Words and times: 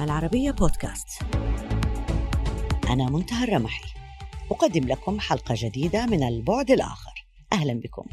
العربية 0.00 0.50
بودكاست. 0.50 1.22
أنا 2.90 3.10
منتهى 3.10 3.44
الرمحي. 3.44 3.84
أقدم 4.50 4.88
لكم 4.88 5.20
حلقة 5.20 5.54
جديدة 5.58 6.06
من 6.06 6.22
البعد 6.22 6.70
الآخر. 6.70 7.26
أهلا 7.52 7.80
بكم. 7.80 8.04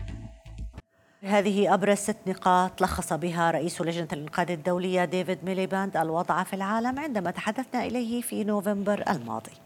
هذه 1.21 1.73
أبرز 1.73 1.97
ست 1.97 2.17
نقاط 2.27 2.81
لخص 2.81 3.13
بها 3.13 3.51
رئيس 3.51 3.81
لجنة 3.81 4.07
الإنقاذ 4.13 4.51
الدولية 4.51 5.05
ديفيد 5.05 5.45
ميليباند 5.45 5.97
الوضع 5.97 6.43
في 6.43 6.53
العالم 6.53 6.99
عندما 6.99 7.31
تحدثنا 7.31 7.85
إليه 7.85 8.21
في 8.21 8.43
نوفمبر 8.43 9.03
الماضي. 9.09 9.62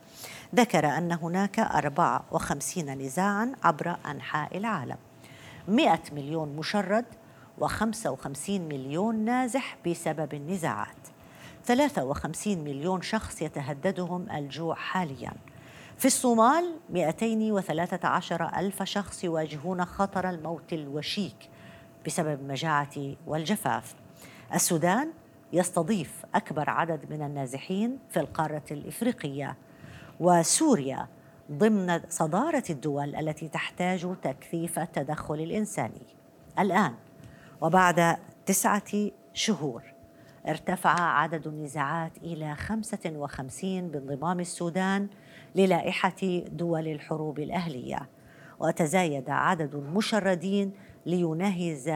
ذكر 0.55 0.85
أن 0.85 1.11
هناك 1.11 1.59
54 1.59 2.97
نزاعا 2.97 3.53
عبر 3.63 3.97
أنحاء 4.05 4.57
العالم. 4.57 4.97
100 5.67 5.99
مليون 6.11 6.55
مشرد 6.55 7.05
و55 7.61 8.49
مليون 8.49 9.15
نازح 9.15 9.77
بسبب 9.87 10.33
النزاعات. 10.33 11.07
53 11.65 12.57
مليون 12.57 13.01
شخص 13.01 13.41
يتهددهم 13.41 14.31
الجوع 14.31 14.75
حالياً. 14.75 15.33
في 15.97 16.05
الصومال 16.05 16.75
213 16.89 18.51
ألف 18.57 18.83
شخص 18.83 19.23
يواجهون 19.23 19.85
خطر 19.85 20.29
الموت 20.29 20.73
الوشيك 20.73 21.49
بسبب 22.05 22.39
المجاعة 22.39 23.15
والجفاف. 23.27 23.95
السودان 24.53 25.11
يستضيف 25.53 26.25
أكبر 26.35 26.69
عدد 26.69 27.11
من 27.11 27.21
النازحين 27.21 27.99
في 28.09 28.19
القارة 28.19 28.63
الإفريقية. 28.71 29.55
وسوريا 30.19 31.07
ضمن 31.51 32.01
صدارة 32.09 32.63
الدول 32.69 33.15
التي 33.15 33.47
تحتاج 33.47 34.15
تكثيف 34.21 34.79
التدخل 34.79 35.35
الإنساني. 35.35 36.05
الآن 36.59 36.93
وبعد 37.61 38.17
تسعة 38.45 39.11
شهور 39.33 39.83
ارتفع 40.47 40.99
عدد 40.99 41.47
النزاعات 41.47 42.17
إلى 42.17 42.55
55 42.55 43.87
بانضمام 43.87 44.39
السودان 44.39 45.07
للائحة 45.55 46.43
دول 46.51 46.87
الحروب 46.87 47.39
الأهلية. 47.39 48.09
وتزايد 48.59 49.29
عدد 49.29 49.75
المشردين 49.75 50.71
ليناهز 51.05 51.87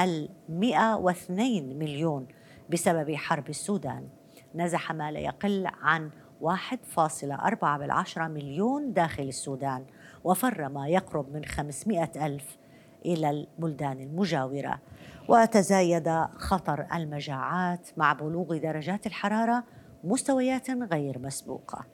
ال 0.00 0.28
102 0.48 1.78
مليون 1.78 2.26
بسبب 2.70 3.14
حرب 3.14 3.48
السودان. 3.48 4.08
نزح 4.54 4.92
ما 4.92 5.12
لا 5.12 5.18
يقل 5.18 5.66
عن 5.66 6.10
1.4 6.40 7.78
بالعشرة 7.78 8.28
مليون 8.28 8.92
داخل 8.92 9.22
السودان 9.22 9.84
وفر 10.24 10.68
ما 10.68 10.88
يقرب 10.88 11.32
من 11.32 11.44
500 11.44 12.26
ألف 12.26 12.58
إلى 13.06 13.30
البلدان 13.30 14.00
المجاورة. 14.00 14.80
وتزايد 15.28 16.08
خطر 16.36 16.86
المجاعات 16.94 17.88
مع 17.96 18.12
بلوغ 18.12 18.56
درجات 18.56 19.06
الحرارة 19.06 19.64
مستويات 20.04 20.70
غير 20.70 21.18
مسبوقة. 21.18 21.86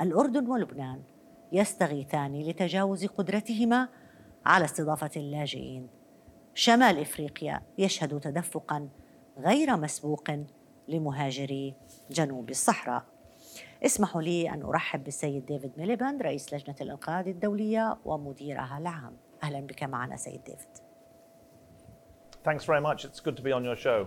الأردن 0.00 0.46
ولبنان 0.46 1.02
يستغيثان 1.52 2.40
لتجاوز 2.40 3.06
قدرتهما 3.06 3.88
على 4.46 4.64
استضافة 4.64 5.10
اللاجئين. 5.16 5.88
شمال 6.54 6.98
إفريقيا 6.98 7.60
يشهد 7.78 8.20
تدفقا 8.20 8.88
غير 9.38 9.76
مسبوق 9.76 10.30
لمهاجري 10.88 11.74
جنوب 12.10 12.50
الصحراء. 12.50 13.13
اسمحوا 13.84 14.22
لي 14.22 14.50
أن 14.50 14.62
أرحب 14.62 15.04
بالسيد 15.04 15.46
ديفيد 15.46 15.72
ميليباند 15.76 16.22
رئيس 16.22 16.54
لجنة 16.54 16.76
الإنقاذ 16.80 17.28
الدولية 17.28 17.96
ومديرها 18.04 18.78
العام 18.78 19.16
أهلا 19.42 19.60
بك 19.60 19.82
معنا 19.82 20.16
سيد 20.16 20.44
ديفيد 20.44 20.84
Thanks 22.44 22.64
very 22.64 22.80
much. 22.80 23.04
It's 23.06 23.20
good 23.20 23.36
to 23.38 23.42
be 23.42 23.52
on 23.52 23.64
your 23.64 23.76
show. 23.76 24.06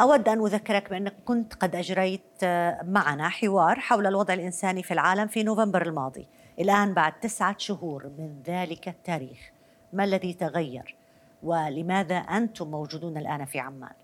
أود 0.00 0.28
أن 0.28 0.40
أذكرك 0.40 0.90
بأنك 0.90 1.14
كنت 1.24 1.54
قد 1.54 1.76
أجريت 1.76 2.22
آه، 2.42 2.82
معنا 2.82 3.28
حوار 3.28 3.80
حول 3.80 4.06
الوضع 4.06 4.34
الإنساني 4.34 4.82
في 4.82 4.94
العالم 4.94 5.26
في 5.26 5.42
نوفمبر 5.42 5.82
الماضي 5.82 6.28
الآن 6.60 6.94
بعد 6.94 7.20
تسعة 7.20 7.54
شهور 7.58 8.06
من 8.18 8.42
ذلك 8.46 8.88
التاريخ 8.88 9.50
ما 9.92 10.04
الذي 10.04 10.32
تغير 10.34 10.96
ولماذا 11.42 12.16
أنتم 12.16 12.70
موجودون 12.70 13.16
الآن 13.16 13.44
في 13.44 13.58
عمان؟ 13.58 13.94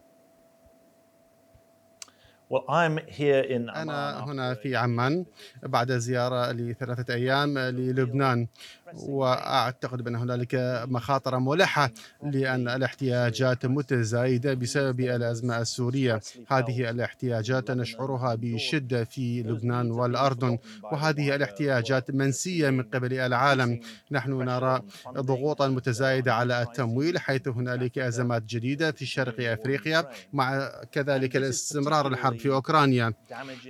أنا 3.82 4.24
هنا 4.24 4.54
في 4.54 4.76
عمان 4.76 5.24
بعد 5.62 5.92
زيارة 5.92 6.52
لثلاثة 6.52 7.14
أيام 7.14 7.58
للبنان. 7.58 8.46
وأعتقد 8.94 10.02
بأن 10.02 10.16
هنالك 10.16 10.54
مخاطر 10.88 11.38
ملحة 11.38 11.90
لأن 12.22 12.68
الاحتياجات 12.68 13.66
متزايدة 13.66 14.54
بسبب 14.54 15.00
الأزمة 15.00 15.60
السورية. 15.60 16.20
هذه 16.48 16.90
الاحتياجات 16.90 17.70
نشعرها 17.70 18.34
بشدة 18.34 19.04
في 19.04 19.42
لبنان 19.42 19.90
والأردن 19.90 20.58
وهذه 20.82 21.34
الاحتياجات 21.34 22.10
منسية 22.10 22.70
من 22.70 22.82
قبل 22.82 23.12
العالم. 23.12 23.80
نحن 24.10 24.32
نرى 24.32 24.82
ضغوطا 25.08 25.68
متزايدة 25.68 26.34
على 26.34 26.62
التمويل 26.62 27.18
حيث 27.18 27.48
هنالك 27.48 27.98
أزمات 27.98 28.42
جديدة 28.42 28.92
في 28.92 29.06
شرق 29.06 29.50
أفريقيا 29.52 30.08
مع 30.32 30.70
كذلك 30.92 31.36
الاستمرار 31.36 32.06
الحرب 32.06 32.38
في 32.38 32.48
أوكرانيا. 32.48 33.12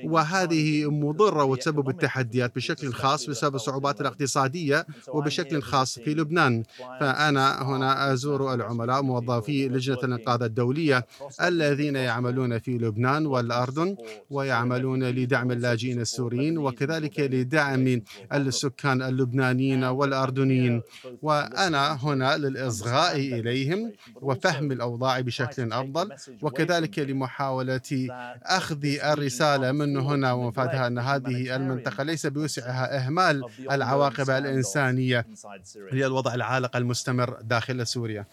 وهذه 0.05 0.91
مضرة 0.91 1.45
وتسبب 1.45 1.89
التحديات 1.89 2.55
بشكل 2.57 2.93
خاص 2.93 3.27
بسبب 3.27 3.55
الصعوبات 3.55 4.01
الاقتصادية 4.01 4.87
وبشكل 5.13 5.63
خاص 5.63 5.99
في 5.99 6.15
لبنان. 6.15 6.63
فأنا 7.01 7.63
هنا 7.63 8.13
أزور 8.13 8.55
العملاء 8.55 9.03
موظفي 9.03 9.69
لجنة 9.69 9.99
الإنقاذ 10.05 10.43
الدولية. 10.43 11.07
الذين 11.43 11.97
يعملون 11.97 12.59
في 12.59 12.79
لبنان 12.79 13.27
والأردن 13.27 13.97
ويعملون 14.31 15.05
لدعم 15.05 15.51
اللاجئين 15.51 16.01
السوريين 16.01 16.59
وكذلك 16.59 17.21
لدعم 17.21 18.03
السكان 18.33 19.03
اللبنانيين 19.03 19.85
والأردنيين. 19.85 20.83
وأنا 21.23 21.93
هنا 22.03 22.37
للإصغاء 22.37 23.17
إليهم 23.17 23.93
وفهم 24.23 24.73
الأوضاع 24.73 25.21
بشكل 25.21 25.73
أفضل. 25.73 26.09
وكذلك 26.43 26.99
لمحاولة 26.99 27.91
أخذ 28.43 28.85
الرسالة 28.85 29.73
من 29.73 29.97
هنا 29.97 30.33
ومفادها 30.33 30.87
أن 30.87 30.99
هذه 30.99 31.57
المنطقة 31.57 32.03
ليس 32.05 32.27
بوسعها 32.27 33.07
إهمال 33.07 33.43
العواقب 33.71 34.31
الإنسانية. 34.31 35.02
الإنسانية 35.11 35.93
هي 35.93 36.07
الوضع 36.07 36.35
العالق 36.35 36.77
المستمر 36.77 37.41
داخل 37.41 37.87
سوريا. 37.87 38.25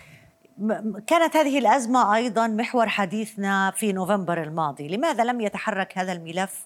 كانت 1.08 1.36
هذه 1.36 1.60
الأزمة 1.60 2.16
أيضا 2.16 2.48
محور 2.48 2.88
حديثنا 2.88 3.72
في 3.72 3.94
نوفمبر 3.94 4.44
الماضي. 4.44 4.88
لماذا 4.88 5.24
لم 5.24 5.42
يتحرك 5.42 5.98
هذا 5.98 6.12
الملف 6.12 6.66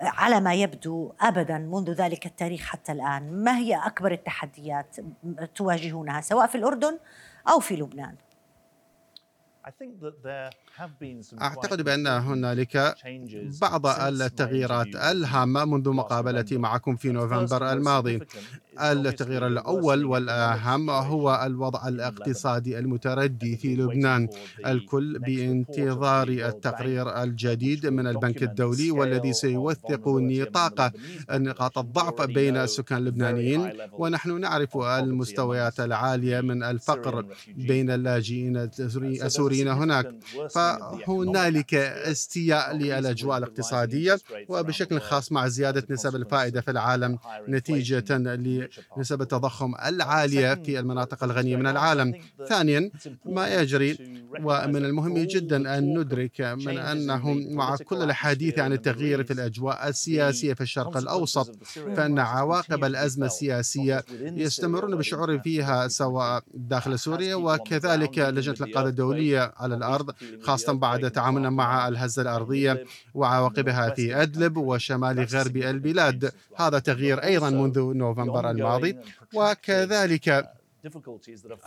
على 0.00 0.40
ما 0.40 0.54
يبدو 0.54 1.12
ابدا 1.20 1.58
منذ 1.58 1.90
ذلك 1.90 2.26
التاريخ 2.26 2.60
حتى 2.60 2.92
الآن؟ 2.92 3.44
ما 3.44 3.58
هي 3.58 3.76
أكبر 3.76 4.12
التحديات 4.12 4.96
تواجهونها 5.54 6.20
سواء 6.20 6.46
في 6.46 6.54
الأردن 6.54 6.98
أو 7.48 7.60
في 7.60 7.76
لبنان؟ 7.76 8.14
أعتقد 11.42 11.82
بأن 11.82 12.06
هنالك 12.06 12.94
بعض 13.60 13.86
التغييرات 13.86 14.96
الهامة 14.96 15.64
منذ 15.64 15.90
مقابلتي 15.90 16.58
معكم 16.58 16.96
في 16.96 17.08
نوفمبر 17.08 17.72
الماضي. 17.72 18.20
التغيير 18.80 19.46
الأول 19.46 20.04
والأهم 20.04 20.90
هو 20.90 21.42
الوضع 21.46 21.88
الاقتصادي 21.88 22.78
المتردي 22.78 23.56
في 23.56 23.76
لبنان. 23.76 24.28
الكل 24.66 25.18
بانتظار 25.18 26.28
التقرير 26.28 27.22
الجديد 27.22 27.86
من 27.86 28.06
البنك 28.06 28.42
الدولي 28.42 28.90
والذي 28.90 29.32
سيوثق 29.32 30.08
نطاق 30.08 30.92
نقاط 31.30 31.78
الضعف 31.78 32.22
بين 32.22 32.56
السكان 32.56 32.98
اللبنانيين. 32.98 33.72
ونحن 33.92 34.40
نعرف 34.40 34.76
المستويات 34.76 35.80
العالية 35.80 36.40
من 36.40 36.62
الفقر 36.62 37.26
بين 37.56 37.90
اللاجئين 37.90 38.56
السوريين 38.56 39.53
هناك. 39.62 40.14
فهنالك 40.50 41.74
استياء 41.74 42.76
للأجواء 42.76 43.38
الاقتصادية 43.38 44.18
وبشكل 44.48 45.00
خاص 45.00 45.32
مع 45.32 45.48
زيادة 45.48 45.86
نسب 45.90 46.16
الفائدة 46.16 46.60
في 46.60 46.70
العالم 46.70 47.18
نتيجة 47.48 48.04
بنسب 48.96 49.22
التضخم 49.22 49.74
العالية 49.86 50.54
في 50.54 50.78
المناطق 50.78 51.24
الغنية 51.24 51.56
من 51.56 51.66
العالم. 51.66 52.14
ثانيا 52.48 52.90
ما 53.24 53.54
يجري 53.54 53.98
ومن 54.42 54.84
المهم 54.84 55.18
جدا 55.18 55.78
أن 55.78 55.98
ندرك 55.98 56.40
من 56.40 56.78
أنه 56.78 57.34
مع 57.50 57.76
كل 57.76 58.02
الحديث 58.02 58.58
عن 58.58 58.72
التغيير 58.72 59.24
في 59.24 59.32
الأجواء 59.32 59.88
السياسية 59.88 60.54
في 60.54 60.60
الشرق 60.60 60.96
الأوسط 60.96 61.56
فإن 61.96 62.18
عواقب 62.18 62.84
الأزمة 62.84 63.26
السياسية 63.26 64.04
يستمرون 64.20 64.96
بالشعور 64.96 65.38
فيها 65.38 65.88
سواء 65.88 66.42
داخل 66.54 66.98
سوريا 66.98 67.34
وكذلك 67.34 68.18
لجنة 68.18 68.56
القادة 68.60 68.88
الدولية. 68.88 69.43
على 69.56 69.74
الأرض 69.74 70.14
خاصة 70.42 70.72
بعد 70.72 71.10
تعاملنا 71.10 71.50
مع 71.50 71.88
الهزة 71.88 72.22
الأرضية 72.22 72.84
وعواقبها 73.14 73.90
في 73.90 74.22
أدلب 74.22 74.56
وشمال 74.56 75.24
غرب 75.24 75.56
البلاد. 75.56 76.32
هذا 76.56 76.78
تغيير 76.78 77.22
أيضا 77.22 77.50
منذ 77.50 77.80
نوفمبر 77.80 78.50
الماضي. 78.50 78.96
وكذلك 79.34 80.50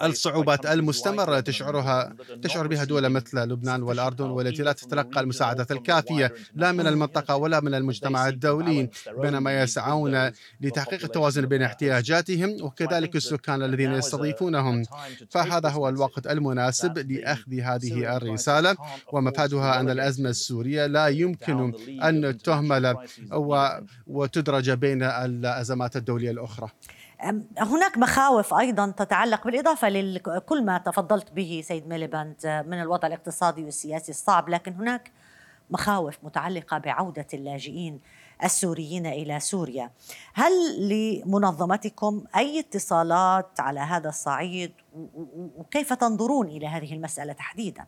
الصعوبات 0.04 0.66
المستمرة 0.66 1.40
تشعرها 1.40 2.16
تشعر 2.44 2.68
بها 2.68 2.84
دول 2.84 3.10
مثل 3.10 3.38
لبنان 3.38 3.84
والأردن 3.84 4.26
والتي 4.26 4.64
لا 4.64 4.72
تتلقى 4.72 5.20
المساعدات 5.20 5.72
الكافية 5.72 6.34
لا 6.56 6.72
من 6.72 6.88
المنطقة 6.88 7.36
ولا 7.36 7.60
من 7.60 7.74
المجتمع 7.74 8.28
الدولي 8.28 8.90
بينما 9.22 9.62
يسعون 9.62 10.32
لتحقيق 10.62 11.04
التوازن 11.04 11.46
بين 11.46 11.62
احتياجاتهم 11.62 12.58
وكذلك 12.62 13.16
السكان 13.16 13.64
الذين 13.64 13.92
يستضيفونهم. 13.94 14.84
فهذا 15.30 15.70
هو 15.70 15.90
الوقت 15.90 16.28
المناسب 16.28 17.12
لأخذ 17.12 17.54
هذه 17.54 18.18
الرسالة 18.18 18.76
ومفادها 19.14 19.80
أن 19.80 19.90
الأزمة 19.90 20.30
السورية 20.30 20.86
لا 20.86 21.08
يمكن 21.08 21.74
أن 22.04 22.38
تهمل 22.38 22.96
وتدرج 24.08 24.72
بين 24.72 25.04
الأزمات 25.04 25.96
الدولية 25.96 26.32
الأخرى. 26.32 26.70
هناك 27.58 27.98
مخاوف 27.98 28.54
أيضا 28.54 28.94
تتعلق 28.98 29.46
بالإضافة 29.46 29.90
لكل 29.90 30.66
ما 30.66 30.78
تفضلت 30.78 31.32
به 31.32 31.62
سيد 31.66 31.88
ميليباند 31.88 32.64
من 32.68 32.82
الوضع 32.82 33.08
الاقتصادي 33.08 33.64
والسياسي 33.64 34.12
الصعب 34.12 34.50
لكن 34.50 34.74
هناك 34.74 35.12
مخاوف 35.70 36.18
متعلقة 36.24 36.78
بعودة 36.78 37.28
اللاجئين 37.34 38.00
السوريين 38.44 39.06
إلى 39.06 39.40
سوريا. 39.40 39.92
هل 40.34 40.52
لمنظمتكم 40.90 42.24
أي 42.36 42.60
اتصالات 42.60 43.60
على 43.60 43.80
هذا 43.80 44.10
الصعيد 44.10 44.72
وكيف 45.58 45.94
تنظرون 45.94 46.48
إلى 46.48 46.68
هذه 46.68 46.94
المسألة 46.94 47.34
تحديدا؟ 47.34 47.86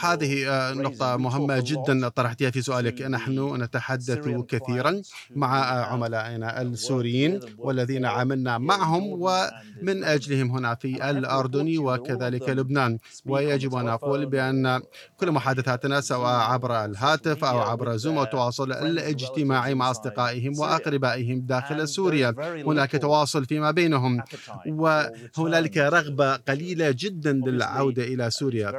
هذه 0.00 0.48
آه، 0.48 0.74
نقطة 0.74 1.16
مهمة 1.16 1.60
جدا 1.66 2.08
طرحتها 2.08 2.50
في 2.50 2.62
سؤالك. 2.62 3.02
نحن 3.02 3.62
نتحدث 3.62 4.28
كثيرا 4.48 5.02
مع 5.30 5.58
آه، 5.58 5.84
عملائنا 5.84 6.62
السوريين 6.62 7.40
والذين 7.58 8.04
عملنا 8.06 8.58
معهم 8.58 9.02
ومن 9.22 10.04
أجلهم 10.04 10.50
هنا 10.50 10.74
في 10.74 11.10
الأردن 11.10 11.78
وكذلك 11.78 12.48
لبنان. 12.48 12.98
ويجب 13.26 13.74
أن 13.74 13.88
أقول 13.88 14.26
بأن 14.26 14.82
كل 15.16 15.30
محادثاتنا 15.30 16.00
سواء 16.00 16.40
عبر 16.40 16.84
الهاتف 16.84 17.44
أو 17.44 17.58
عبر 17.58 17.96
زوم 17.96 18.18
التواصل 18.18 18.72
الاجتماعي 18.72 19.74
مع 19.74 19.90
أصدقائهم 19.90 20.58
وأقربائهم 20.58 21.40
داخل 21.40 21.88
سوريا. 21.88 22.34
هناك 22.66 22.92
تواصل 22.92 23.44
فيما 23.44 23.70
بينهم. 23.70 24.22
وهنالك 24.66 25.76
رغبة 25.76 26.36
قليلة 26.36 26.90
جدا 26.98 27.32
للعودة 27.32 28.11
إلى 28.14 28.30
سوريا. 28.30 28.70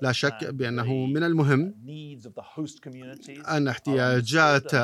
لا 0.00 0.12
شك 0.12 0.44
بأنه 0.44 1.06
من 1.06 1.22
المهم 1.22 1.74
أن 3.48 3.68
احتياجات 3.68 4.74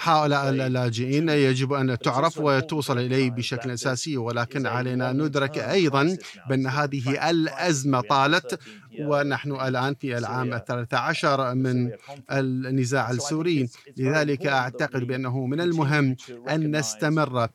هؤلاء 0.00 0.48
اللاجئين 0.50 1.28
يجب 1.28 1.72
أن 1.72 1.98
تعرف 1.98 2.38
وتوصل 2.38 2.98
إليه 2.98 3.30
بشكل 3.30 3.70
أساسي 3.70 4.16
ولكن 4.16 4.66
علينا 4.66 5.10
أن 5.10 5.22
ندرك 5.22 5.58
أيضا 5.58 6.16
بأن 6.48 6.66
هذه 6.66 7.30
الأزمة 7.30 8.00
طالت 8.00 8.58
ونحن 9.00 9.52
الآن 9.52 9.94
في 9.94 10.18
العام 10.18 10.52
الثالث 10.54 10.94
عشر 10.94 11.54
من 11.54 11.90
النزاع 12.30 13.10
السوري. 13.10 13.68
لذلك 13.96 14.46
أعتقد 14.46 15.04
بأنه 15.04 15.46
من 15.46 15.60
المهم 15.60 16.16
أن 16.48 16.76
نستمر 16.76 17.48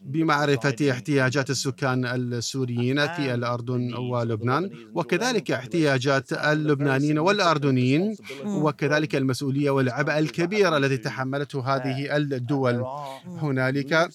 بمعرفة 0.00 0.90
احتياجات 0.90 1.50
السكان 1.50 2.04
السوريين 2.04 3.06
في 3.06 3.34
الأردن 3.34 3.94
ولبنان 3.94 4.70
وكذلك 4.94 5.50
احتياجات 5.50 6.32
اللبنانيين 6.32 7.18
والأردنيين 7.18 8.16
وكذلك 8.44 9.16
المسؤولية 9.16 9.70
والعبء 9.90 10.18
الكبير 10.18 10.76
الذي 10.76 10.96
تحملته 10.96 11.76
هذه 11.76 12.16
الدول. 12.16 12.84
هنالك 13.26 14.10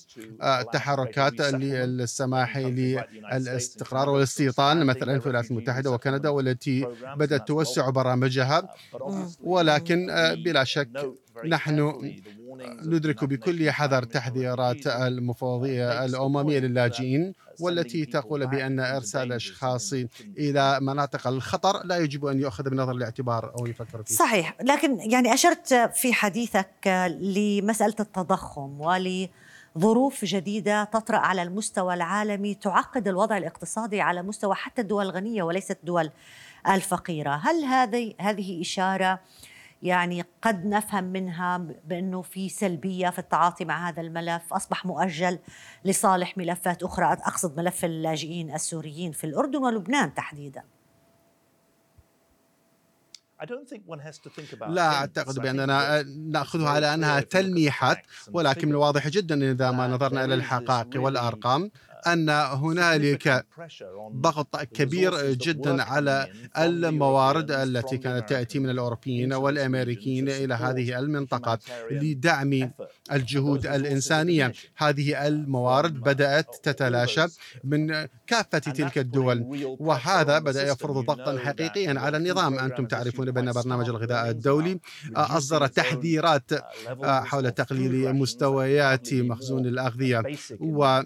تحركات 0.73 1.41
للسماح 1.41 2.57
للاستقرار 2.57 4.09
والاستيطان 4.09 4.85
مثلا 4.85 5.19
في 5.19 5.25
الولايات 5.25 5.51
المتحدة 5.51 5.91
وكندا 5.91 6.29
والتي 6.29 6.87
بدأت 7.15 7.47
توسع 7.47 7.89
برامجها. 7.89 8.69
ولكن 9.43 10.07
بلا 10.45 10.63
شك 10.63 10.89
نحن 11.47 11.79
ندرك 12.85 13.23
بكل 13.23 13.71
حذر 13.71 14.03
تحذيرات 14.03 14.87
المفوضية 14.87 16.05
الأممية 16.05 16.59
للاجئين 16.59 17.33
والتي 17.59 18.05
تقول 18.05 18.47
بأن 18.47 18.79
إرسال 18.79 19.33
أشخاص 19.33 19.93
إلى 20.37 20.79
مناطق 20.81 21.27
الخطر 21.27 21.85
لا 21.85 21.97
يجب 21.97 22.25
أن 22.25 22.39
يؤخذ 22.39 22.69
بنظر 22.69 22.91
الاعتبار 22.91 23.53
أو 23.59 23.67
يفكر 23.67 24.03
فيه. 24.03 24.15
صحيح 24.15 24.57
لكن 24.61 25.11
يعني 25.11 25.33
أشرت 25.33 25.73
في 25.73 26.13
حديثك 26.13 26.87
لمسألة 27.19 27.95
التضخم 27.99 28.81
ول 28.81 29.29
ظروف 29.77 30.25
جديدة 30.25 30.83
تطرأ 30.83 31.17
على 31.17 31.43
المستوى 31.43 31.93
العالمي 31.93 32.53
تعقد 32.53 33.07
الوضع 33.07 33.37
الاقتصادي 33.37 34.01
على 34.01 34.21
مستوى 34.21 34.55
حتى 34.55 34.81
الدول 34.81 35.05
الغنية 35.05 35.43
وليست 35.43 35.77
الدول 35.79 36.09
الفقيرة، 36.69 37.41
هل 37.43 37.63
هذه 37.63 38.13
هذه 38.19 38.61
إشارة 38.61 39.19
يعني 39.85 40.25
قد 40.41 40.65
نفهم 40.65 41.03
منها 41.03 41.57
بأنه 41.57 42.21
في 42.21 42.49
سلبية 42.49 43.09
في 43.09 43.19
التعاطي 43.19 43.65
مع 43.65 43.89
هذا 43.89 44.01
الملف. 44.01 44.53
أصبح 44.53 44.85
مؤجل 44.85 45.39
لصالح 45.85 46.37
ملفات 46.37 46.83
أخرى 46.83 47.05
أقصد 47.05 47.57
ملف 47.57 47.85
اللاجئين 47.85 48.53
السوريين 48.53 49.11
في 49.11 49.23
الأردن 49.23 49.59
ولبنان 49.59 50.13
تحديدا. 50.13 50.63
لا 54.73 54.93
أعتقد 54.93 55.39
بأننا 55.39 56.01
نأخذها 56.03 56.69
على 56.69 56.93
أنها 56.93 57.19
تلميحات 57.19 57.97
ولكن 58.31 58.67
من 58.67 58.73
الواضح 58.73 59.07
جدا 59.07 59.51
إذا 59.51 59.71
ما 59.71 59.87
نظرنا 59.87 60.25
إلى 60.25 60.33
الحقائق 60.33 61.03
والأرقام. 61.03 61.71
أن 62.07 62.29
هنالك 62.29 63.45
ضغط 64.15 64.63
كبير 64.63 65.31
جدا 65.31 65.83
على 65.83 66.27
الموارد 66.57 67.51
التي 67.51 67.97
كانت 67.97 68.29
تأتي 68.29 68.59
من 68.59 68.69
الأوروبيين 68.69 69.33
والأمريكيين 69.33 70.29
إلى 70.29 70.53
هذه 70.53 70.99
المنطقة 70.99 71.59
لدعم 71.91 72.71
الجهود 73.11 73.67
الإنسانية. 73.67 74.53
هذه 74.77 75.27
الموارد 75.27 75.93
بدأت 75.93 76.55
تتلاشى 76.63 77.25
من 77.63 78.07
كافة 78.27 78.59
تلك 78.59 78.97
الدول 78.97 79.43
وهذا 79.79 80.39
بدأ 80.39 80.67
يفرض 80.67 81.05
ضغطا 81.05 81.37
حقيقيا 81.37 81.99
على 81.99 82.17
النظام. 82.17 82.59
أنتم 82.59 82.85
تعرفون 82.85 83.31
بأن 83.31 83.51
برنامج 83.51 83.89
الغذاء 83.89 84.29
الدولي 84.29 84.79
أصدر 85.15 85.67
تحذيرات 85.67 86.51
حول 87.03 87.51
تقليل 87.51 88.13
مستويات 88.13 89.13
مخزون 89.13 89.65
الأغذية 89.65 90.23
و 90.59 91.01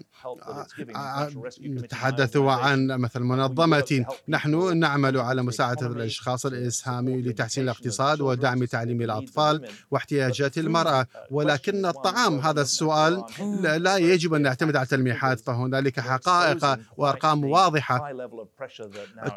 نتحدث 1.62 2.36
عن 2.36 2.86
مثل 2.86 3.20
منظمة 3.20 4.04
نحن 4.28 4.78
نعمل 4.78 5.18
على 5.18 5.42
مساعدة 5.42 5.86
الأشخاص 5.86 6.46
الإسهام 6.46 7.08
لتحسين 7.08 7.64
الاقتصاد 7.64 8.20
ودعم 8.20 8.64
تعليم 8.64 9.02
الأطفال 9.02 9.68
واحتياجات 9.90 10.58
المرأة. 10.58 11.06
ولكن 11.30 11.86
الطعام 11.86 12.38
هذا 12.38 12.62
السؤال 12.62 13.24
لا 13.62 13.96
يجب 13.96 14.34
أن 14.34 14.42
نعتمد 14.42 14.76
على 14.76 14.86
تلميحات 14.86 15.40
فهنالك 15.40 16.00
حقائق 16.00 16.78
وأرقام 16.96 17.44
واضحة. 17.44 18.12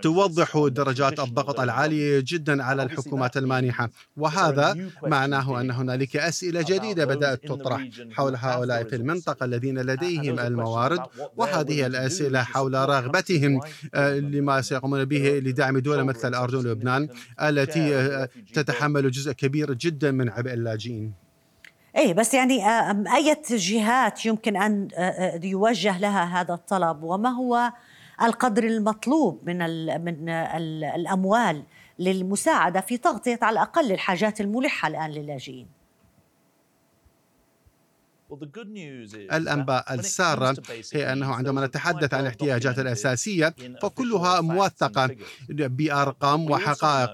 توضح 0.02 0.68
درجات 0.72 1.20
الضغط 1.20 1.60
العالية 1.60 2.24
جدا 2.28 2.64
على 2.64 2.84
الحكومات 2.84 3.38
المانحة. 3.38 3.90
وهذا 4.18 4.78
معناه 5.04 5.62
أن 5.62 5.72
هنالك 5.72 6.16
أسئلة 6.18 6.62
جديدة 6.68 7.06
بدأت 7.06 7.48
تطرح 7.48 7.88
حول 8.12 8.36
هؤلاء 8.36 8.84
في 8.84 8.96
المنطقة 8.96 9.46
الذين 9.46 9.80
لديهم 9.80 10.40
الموارد 10.40 11.00
وهذه 11.44 11.86
الأسئلة 11.86 12.44
حول 12.44 12.74
رغبتهم 12.74 13.62
آه، 13.96 14.14
لما 14.14 14.62
سيقومون 14.62 15.06
به 15.06 15.42
لدعم 15.46 15.78
دولة 15.78 16.04
مثل 16.04 16.28
الأردن 16.28 16.58
ولبنان 16.58 17.10
التي 17.42 17.96
آه، 17.96 18.30
تتحمل 18.54 19.12
جزء 19.12 19.32
كبير 19.32 19.74
جدا 19.74 20.12
من 20.12 20.30
عبء 20.30 20.54
اللاجئين. 20.54 21.14
إيه 21.96 22.14
بس 22.14 22.34
يعني 22.34 22.66
آه، 22.66 23.04
أي 23.16 23.36
جهات 23.50 24.26
يمكن 24.26 24.58
أن 24.58 24.88
يوجه 25.44 25.98
لها 25.98 26.42
هذا 26.42 26.54
الطلب؟ 26.54 27.04
وما 27.04 27.30
هو 27.30 27.72
القدر 28.22 28.64
المطلوب 28.64 29.42
من 29.44 29.62
ال 29.62 30.06
من 30.06 30.30
ال 30.30 30.84
الأموال 30.84 31.64
للمساعدة 32.00 32.82
في 32.82 32.98
تغطية 32.98 33.40
على 33.42 33.54
الأقل 33.54 33.92
الحاجات 33.92 34.42
الملحة 34.42 34.88
الآن 34.88 35.12
للاجئين؟ 35.12 35.83
الأنباء 39.34 39.94
السارة 39.94 40.56
هي 40.94 41.14
أنه 41.14 41.34
عندما 41.34 41.66
نتحدث 41.66 42.14
عن 42.14 42.22
الاحتياجات 42.22 42.80
الأساسية 42.80 43.56
فكلها 43.82 44.42
موثقة 44.42 45.10
بأرقام 45.50 46.52
وحقائق. 46.52 47.10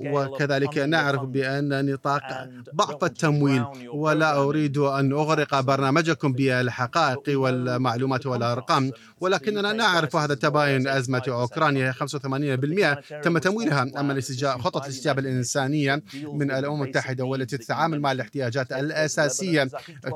وكذلك 0.00 0.78
نعرف 0.78 1.22
بأن 1.22 1.92
نطاق 1.92 2.48
ضعف 2.74 3.04
التمويل. 3.04 3.64
ولا 3.92 4.36
أريد 4.42 4.78
أن 4.78 5.12
أغرق 5.12 5.60
برنامجكم 5.60 6.32
بالحقائق 6.32 7.22
والمعلومات 7.28 8.26
والأرقام. 8.26 8.90
ولكننا 9.20 9.72
نعرف 9.72 10.16
هذا 10.16 10.34
تباين 10.34 10.88
أزمة 10.88 11.22
أوكرانيا. 11.28 11.92
85% 11.92 12.94
تم 13.22 13.38
تمويلها 13.38 13.82
أما 13.82 14.20
خطة 14.58 14.84
الاستجابة 14.84 15.20
الإنسانية 15.20 16.02
من 16.32 16.50
الأمم 16.50 16.82
المتحدة 16.82 17.24
والتي 17.24 17.56
تتعامل 17.58 18.00
مع 18.00 18.12
الاحتياجات 18.12 18.72
الأساسية. 18.72 19.68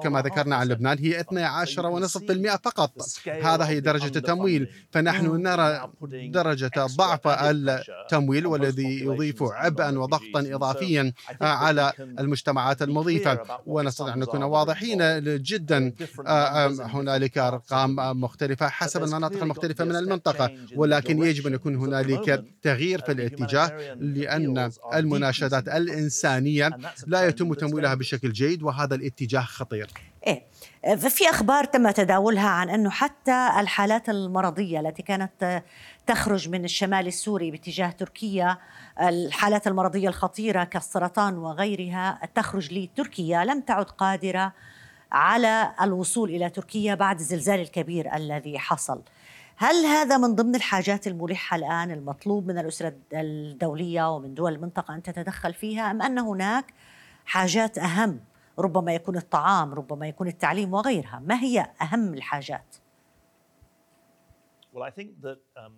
كما 0.02 0.20
ذكرنا 0.28 0.56
عن 0.56 0.68
لبنان 0.68 0.98
هي 0.98 1.20
12.5% 1.20 2.56
فقط. 2.64 2.92
هذا 3.42 3.64
هي 3.64 3.80
درجة 3.80 4.18
التمويل 4.18 4.68
فنحن 4.90 5.42
نرى 5.42 5.90
درجة 6.30 6.70
ضعف 6.76 7.20
التمويل 7.26 8.46
والذي 8.46 9.00
يضيف 9.00 9.42
عبئا 9.42 9.98
وضغطا 9.98 10.40
إضافيا 10.40 11.12
على 11.40 11.92
المجتمعات 11.98 12.82
المضيفة. 12.82 13.38
ونستطيع 13.66 14.14
أن 14.14 14.18
نكون 14.18 14.42
واضحين 14.42 14.98
جدا. 15.42 15.92
هنالك 16.80 17.38
أرقام 17.38 18.20
مختلفة 18.20 18.68
حسب 18.68 19.02
المناطق 19.04 19.42
المختلفة 19.42 19.84
من 19.84 19.96
المنطقة. 19.96 20.50
ولكن 20.76 21.22
يجب 21.22 21.46
أن 21.46 21.54
يكون 21.54 21.76
هنالك 21.76 22.44
تغيير 22.62 23.00
في 23.00 23.12
الاتجاه 23.12 23.94
لأن 23.94 24.70
المناشدات 24.94 25.68
الإنسانية 25.68 26.70
لا 27.06 27.26
يتم 27.26 27.54
تمويلها 27.54 27.94
بشكل 27.94 28.32
جيد 28.32 28.62
وهذا 28.62 28.94
الاتجاه 28.94 29.40
خطير. 29.40 29.90
إيه. 30.28 30.48
في 30.96 31.30
أخبار 31.30 31.64
تم 31.64 31.90
تداولها 31.90 32.48
عن 32.48 32.70
أنه 32.70 32.90
حتى 32.90 33.48
الحالات 33.58 34.08
المرضية 34.08 34.80
التي 34.80 35.02
كانت 35.02 35.62
تخرج 36.06 36.48
من 36.48 36.64
الشمال 36.64 37.06
السوري 37.06 37.50
باتجاه 37.50 37.90
تركيا 37.90 38.58
الحالات 39.00 39.66
المرضية 39.66 40.08
الخطيرة 40.08 40.64
كالسرطان 40.64 41.38
وغيرها 41.38 42.20
تخرج 42.34 42.74
لتركيا 42.74 43.44
لم 43.44 43.60
تعد 43.60 43.84
قادرة 43.84 44.52
على 45.12 45.72
الوصول 45.80 46.30
إلى 46.30 46.50
تركيا 46.50 46.94
بعد 46.94 47.18
الزلزال 47.18 47.60
الكبير 47.60 48.14
الذي 48.16 48.58
حصل. 48.58 49.02
هل 49.56 49.86
هذا 49.86 50.18
من 50.18 50.34
ضمن 50.34 50.54
الحاجات 50.54 51.06
الملحة 51.06 51.56
الآن 51.56 51.90
المطلوب 51.90 52.46
من 52.46 52.58
الأسرة 52.58 52.92
الدولية 53.12 54.14
ومن 54.14 54.34
دول 54.34 54.54
المنطقة 54.54 54.94
أن 54.94 55.02
تتدخل 55.02 55.54
فيها 55.54 55.90
أم 55.90 56.02
أن 56.02 56.18
هناك 56.18 56.64
حاجات 57.26 57.78
أهم 57.78 58.20
ربما 58.58 58.94
يكون 58.94 59.16
الطعام 59.16 59.74
ربما 59.74 60.08
يكون 60.08 60.28
التعليم 60.28 60.74
وغيرها. 60.74 61.22
ما 61.24 61.40
هي 61.40 61.66
أهم 61.82 62.14
الحاجات؟ 62.14 62.76
Well, 64.72 64.82
I 64.82 64.90
think 64.90 65.10
that 65.22 65.40
um, 65.56 65.72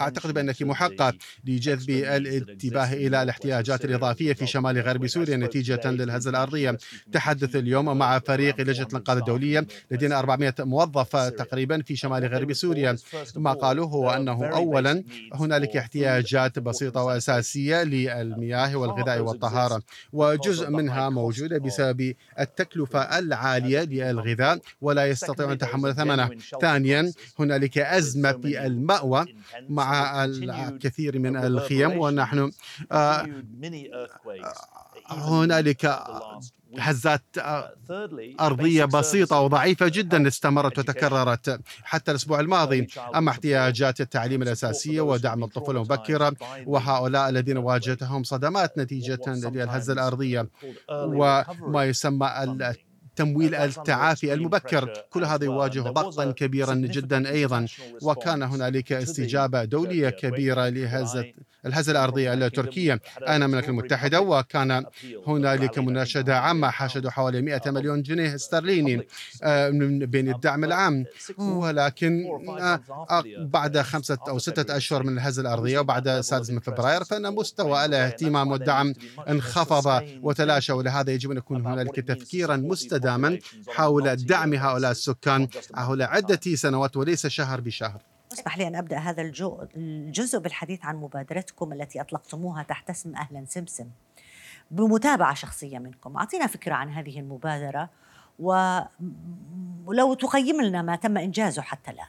أعتقد 0.00 0.34
بأنك 0.34 0.62
محقة 0.62 1.12
لجذب 1.44 1.90
الانتباه 1.90 2.92
إلى 2.92 3.22
الاحتياجات 3.22 3.84
الإضافية 3.84 4.32
في 4.32 4.46
شمال 4.46 4.80
غرب 4.80 5.06
سوريا 5.06 5.36
نتيجة 5.36 5.90
للهزة 5.90 6.30
الأرضية. 6.30 6.78
تحدث 7.12 7.56
اليوم 7.56 7.98
مع 7.98 8.18
فريق 8.18 8.60
لجنة 8.60 8.86
الإنقاذ 8.86 9.16
الدولية 9.16 9.66
لدينا 9.90 10.18
400 10.18 10.54
موظف 10.60 11.16
تقريبا 11.16 11.82
في 11.82 11.96
شمال 11.96 12.26
غرب 12.26 12.52
سوريا. 12.52 12.96
ما 13.36 13.52
قالوه 13.52 13.86
هو 13.86 14.10
أنه 14.10 14.46
أولا 14.46 15.04
هنالك 15.34 15.76
احتياجات 15.76 16.58
بسيطة 16.58 17.02
وأساسية 17.02 17.82
للمياه 17.82 18.76
والغذاء 18.76 19.20
والطهارة. 19.20 19.82
وجزء 20.12 20.70
منها 20.70 21.08
موجودة 21.10 21.58
بسبب 21.58 22.14
التكلفة 22.40 23.18
العالية 23.18 23.80
للغذاء 23.80 24.58
ولا 24.80 25.06
يستطيعون 25.06 25.58
تحمل 25.58 25.94
ثمنه. 25.94 26.30
ثانيا 26.60 27.12
هنالك 27.38 27.78
أزمة 27.78 28.32
في 28.32 28.66
الماء 28.66 28.91
مأوى 28.92 29.26
مع 29.68 30.24
الكثير 30.24 31.18
من 31.18 31.36
الخيم 31.36 31.98
ونحن 31.98 32.50
آه، 32.92 33.26
هنالك 35.08 36.02
هزات 36.78 37.22
آه، 37.38 37.74
أرضية 38.40 38.84
بسيطة 38.84 39.40
وضعيفة 39.40 39.88
جدا 39.88 40.28
استمرت 40.28 40.78
وتكررت 40.78 41.60
حتى 41.82 42.10
الأسبوع 42.10 42.40
الماضي. 42.40 42.86
أما 43.14 43.30
احتياجات 43.30 44.00
التعليم 44.00 44.42
الأساسية 44.42 45.00
ودعم 45.00 45.44
الطفولة 45.44 45.78
المبكرة 45.82 46.34
وهؤلاء 46.66 47.28
الذين 47.28 47.56
واجهتهم 47.58 48.22
صدمات 48.24 48.78
نتيجة 48.78 49.20
للهزة 49.28 49.92
الأرضية 49.92 50.48
وما 50.90 51.84
يسمى 51.84 52.26
تمويل 53.16 53.54
التعافي 53.54 54.34
المبكر. 54.34 54.92
كل 55.10 55.24
هذا 55.24 55.44
يواجه 55.44 55.80
ضغطا 55.80 56.32
كبيرا 56.32 56.74
جدا 56.74 57.30
أيضا. 57.30 57.66
وكان 58.02 58.42
هنالك 58.42 58.92
استجابة 58.92 59.64
دولية 59.64 60.10
كبيرة 60.10 60.68
لهزة 60.68 61.32
الهزة 61.66 61.92
الأرضية 61.92 62.34
التركية 62.34 63.00
أنا 63.28 63.44
المملكة 63.44 63.68
المتحدة 63.68 64.20
وكان 64.20 64.84
هنالك 65.26 65.78
مناشدة 65.78 66.38
عامة 66.38 66.70
حشدوا 66.70 67.10
حوالي 67.10 67.42
100 67.42 67.60
مليون 67.66 68.02
جنيه 68.02 68.34
استرليني 68.34 69.06
آه، 69.42 69.70
من 69.70 69.98
بين 69.98 70.34
الدعم 70.34 70.64
العام 70.64 71.04
ولكن 71.38 72.24
آه، 72.60 72.80
آه، 73.10 73.24
بعد 73.38 73.78
خمسة 73.78 74.18
أو 74.28 74.38
ستة 74.38 74.76
أشهر 74.76 75.02
من 75.02 75.12
الهزة 75.12 75.42
الأرضية 75.42 75.78
وبعد 75.78 76.08
السادس 76.08 76.50
من 76.50 76.60
فبراير 76.60 77.04
فإن 77.04 77.34
مستوى 77.34 77.84
الاهتمام 77.84 78.50
والدعم 78.50 78.94
انخفض 79.28 80.02
وتلاشى 80.22 80.72
ولهذا 80.72 81.12
يجب 81.12 81.30
أن 81.30 81.36
يكون 81.36 81.66
هنالك 81.66 82.00
تفكيرا 82.00 82.56
مستداما 82.56 83.38
حول 83.68 84.16
دعم 84.16 84.54
هؤلاء 84.54 84.90
السكان 84.90 85.48
حول 85.74 86.02
عدة 86.02 86.40
سنوات 86.54 86.96
وليس 86.96 87.26
شهر 87.26 87.60
بشهر 87.60 88.11
اسمح 88.32 88.58
لي 88.58 88.66
أن 88.66 88.76
أبدأ 88.76 88.98
هذا 88.98 89.22
الجزء 89.76 90.38
بالحديث 90.38 90.84
عن 90.84 90.96
مبادرتكم 90.96 91.72
التي 91.72 92.00
أطلقتموها 92.00 92.62
تحت 92.62 92.90
اسم 92.90 93.16
أهلا 93.16 93.44
سمسم. 93.48 93.88
بمتابعة 94.70 95.34
شخصية 95.34 95.78
منكم. 95.78 96.16
أعطينا 96.16 96.46
فكرة 96.46 96.74
عن 96.74 96.90
هذه 96.90 97.20
المبادرة 97.20 97.90
ولو 98.38 100.14
تقيم 100.14 100.60
لنا 100.60 100.82
ما 100.82 100.96
تم 100.96 101.18
إنجازه 101.18 101.62
حتى 101.62 101.90
الآن. 101.90 102.06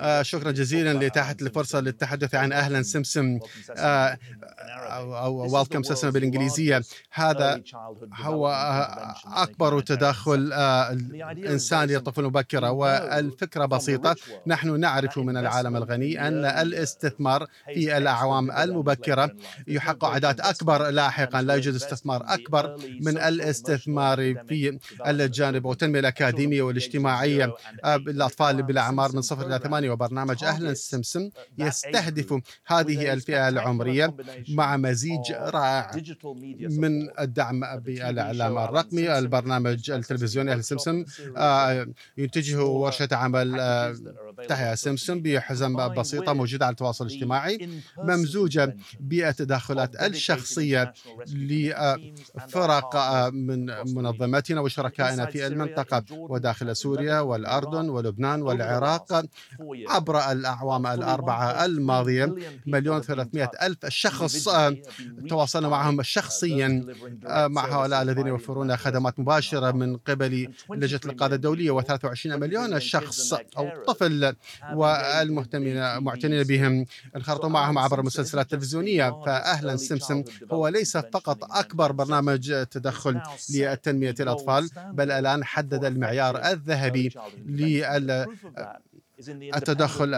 آه 0.00 0.22
شكرا 0.22 0.50
جزيلا 0.50 0.92
لإتاحة 0.92 1.36
الفرصة 1.42 1.80
للتحدث 1.80 2.34
عن 2.34 2.52
أهلا 2.52 2.82
سمسم 2.82 3.38
آه 3.76 4.18
أو 5.24 5.52
ويلكم 5.56 5.82
سمسم 5.82 6.10
بالإنجليزية. 6.10 6.82
هذا 7.10 7.62
هو 8.14 8.48
آه، 8.48 9.14
أكبر 9.26 9.80
تدخل 9.80 10.52
آه 10.52 10.90
إنسان 11.46 11.88
للطفولة 11.88 12.26
المبكرة. 12.28 12.70
والفكرة 12.70 13.66
بسيطة 13.66 14.16
نحن 14.46 14.80
نعرف 14.80 15.18
من 15.18 15.36
العالم 15.36 15.76
الغني 15.76 16.28
أن 16.28 16.44
الاستثمار 16.44 17.46
في 17.74 17.96
الأعوام 17.96 18.50
المبكرة 18.50 19.30
يحقق 19.66 20.04
أعداد 20.04 20.40
أكبر 20.40 20.90
لاحقا 20.90 21.42
لا 21.42 21.54
يوجد 21.54 21.74
استثمار 21.74 22.24
أكبر 22.26 22.76
من 23.00 23.18
الاستثمار 23.18 24.16
في 24.48 24.78
الجانب 25.06 25.64
والتنمية 25.64 26.00
الأكاديمية 26.00 26.62
والاجتماعية. 26.62 27.54
آه، 27.84 27.96
للأطفال 27.96 28.62
بالأعمار 28.62 28.93
الأعمار 28.94 29.16
من 29.16 29.22
صفر 29.22 29.46
إلى 29.46 29.58
ثمانية 29.58 29.90
وبرنامج 29.90 30.44
أهلا 30.44 30.74
سمسم 30.74 31.30
يستهدف 31.58 32.40
هذه 32.66 33.12
الفئة 33.12 33.48
العمرية 33.48 34.16
مع 34.48 34.76
مزيج 34.76 35.32
رائع 35.32 35.90
من 36.60 37.20
الدعم 37.20 37.60
بالإعلام 37.78 38.58
الرقمي. 38.58 39.18
البرنامج 39.18 39.90
التلفزيوني 39.90 40.52
أهلا 40.52 40.62
سمسم 40.62 41.04
آه، 41.36 41.86
ينتجه 42.18 42.64
ورشة 42.64 43.08
عمل 43.12 43.60
آه، 43.60 43.94
تحيا 44.48 44.74
سمسم 44.74 45.20
بحزم 45.20 45.94
بسيطة 45.94 46.32
موجودة 46.32 46.66
على 46.66 46.72
التواصل 46.72 47.06
الاجتماعي 47.06 47.68
ممزوجة 47.98 48.76
بالتدخلات 49.00 50.02
الشخصية 50.02 50.94
لفرق 51.26 52.96
آه، 52.96 53.30
من 53.30 53.66
منظماتنا 53.94 54.60
وشركائنا 54.60 55.26
في 55.26 55.46
المنطقة 55.46 56.04
وداخل 56.10 56.76
سوريا 56.76 57.20
والأردن 57.20 57.88
ولبنان 57.88 58.42
والعراق 58.42 58.83
العراق 58.84 59.24
عبر 59.88 60.32
الأعوام 60.32 60.86
الأربعة 60.86 61.64
الماضية. 61.64 62.34
مليون 62.66 63.00
ثلاثمائة 63.00 63.50
ألف 63.62 63.86
شخص 63.88 64.48
تواصلنا 65.28 65.68
معهم 65.68 66.02
شخصيا 66.02 66.84
مع 67.26 67.64
هؤلاء 67.64 68.02
الذين 68.02 68.26
يوفرون 68.26 68.76
خدمات 68.76 69.20
مباشرة 69.20 69.70
من 69.70 69.96
قبل 69.96 70.48
لجنة 70.70 71.00
الإنقاذ 71.04 71.32
الدولية 71.32 71.80
و23 71.80 72.26
مليون 72.26 72.80
شخص 72.80 73.32
أو 73.32 73.68
طفل 73.86 74.34
والمهتمين 74.74 75.98
معتنين 75.98 76.42
بهم. 76.42 76.86
انخرطوا 77.16 77.48
معهم 77.48 77.78
عبر 77.78 78.00
المسلسلات 78.00 78.44
التلفزيونية 78.44 79.10
فأهلا 79.26 79.76
سمسم 79.76 80.24
هو 80.52 80.68
ليس 80.68 80.96
فقط 80.96 81.38
أكبر 81.52 81.92
برنامج 81.92 82.64
تدخل 82.70 83.20
لتنمية 83.50 84.14
الأطفال 84.20 84.68
بل 84.92 85.10
الآن 85.10 85.44
حدد 85.44 85.84
المعيار 85.84 86.36
الذهبي 86.52 87.12
التدخل 89.28 90.14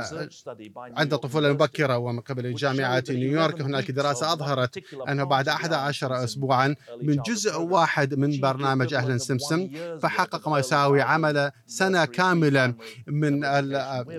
عند 0.77 1.13
الطفولة 1.13 1.49
المبكرة 1.49 1.99
ومن 1.99 2.21
قبل 2.21 2.55
جامعة 2.55 3.05
نيويورك 3.11 3.61
هناك 3.61 3.91
دراسة 3.91 4.33
أظهرت 4.33 4.79
أنه 5.09 5.25
بعد 5.25 5.49
11 5.49 6.25
أسبوعا 6.25 6.75
من 7.03 7.17
جزء 7.17 7.57
واحد 7.61 8.15
من 8.15 8.41
برنامج 8.41 8.95
أهلا 8.95 9.19
سمسم 9.19 9.69
فحقق 10.03 10.49
ما 10.49 10.59
يساوي 10.59 11.03
عمل 11.03 11.51
سنة 11.67 12.05
كاملة 12.05 12.75
من 13.07 13.45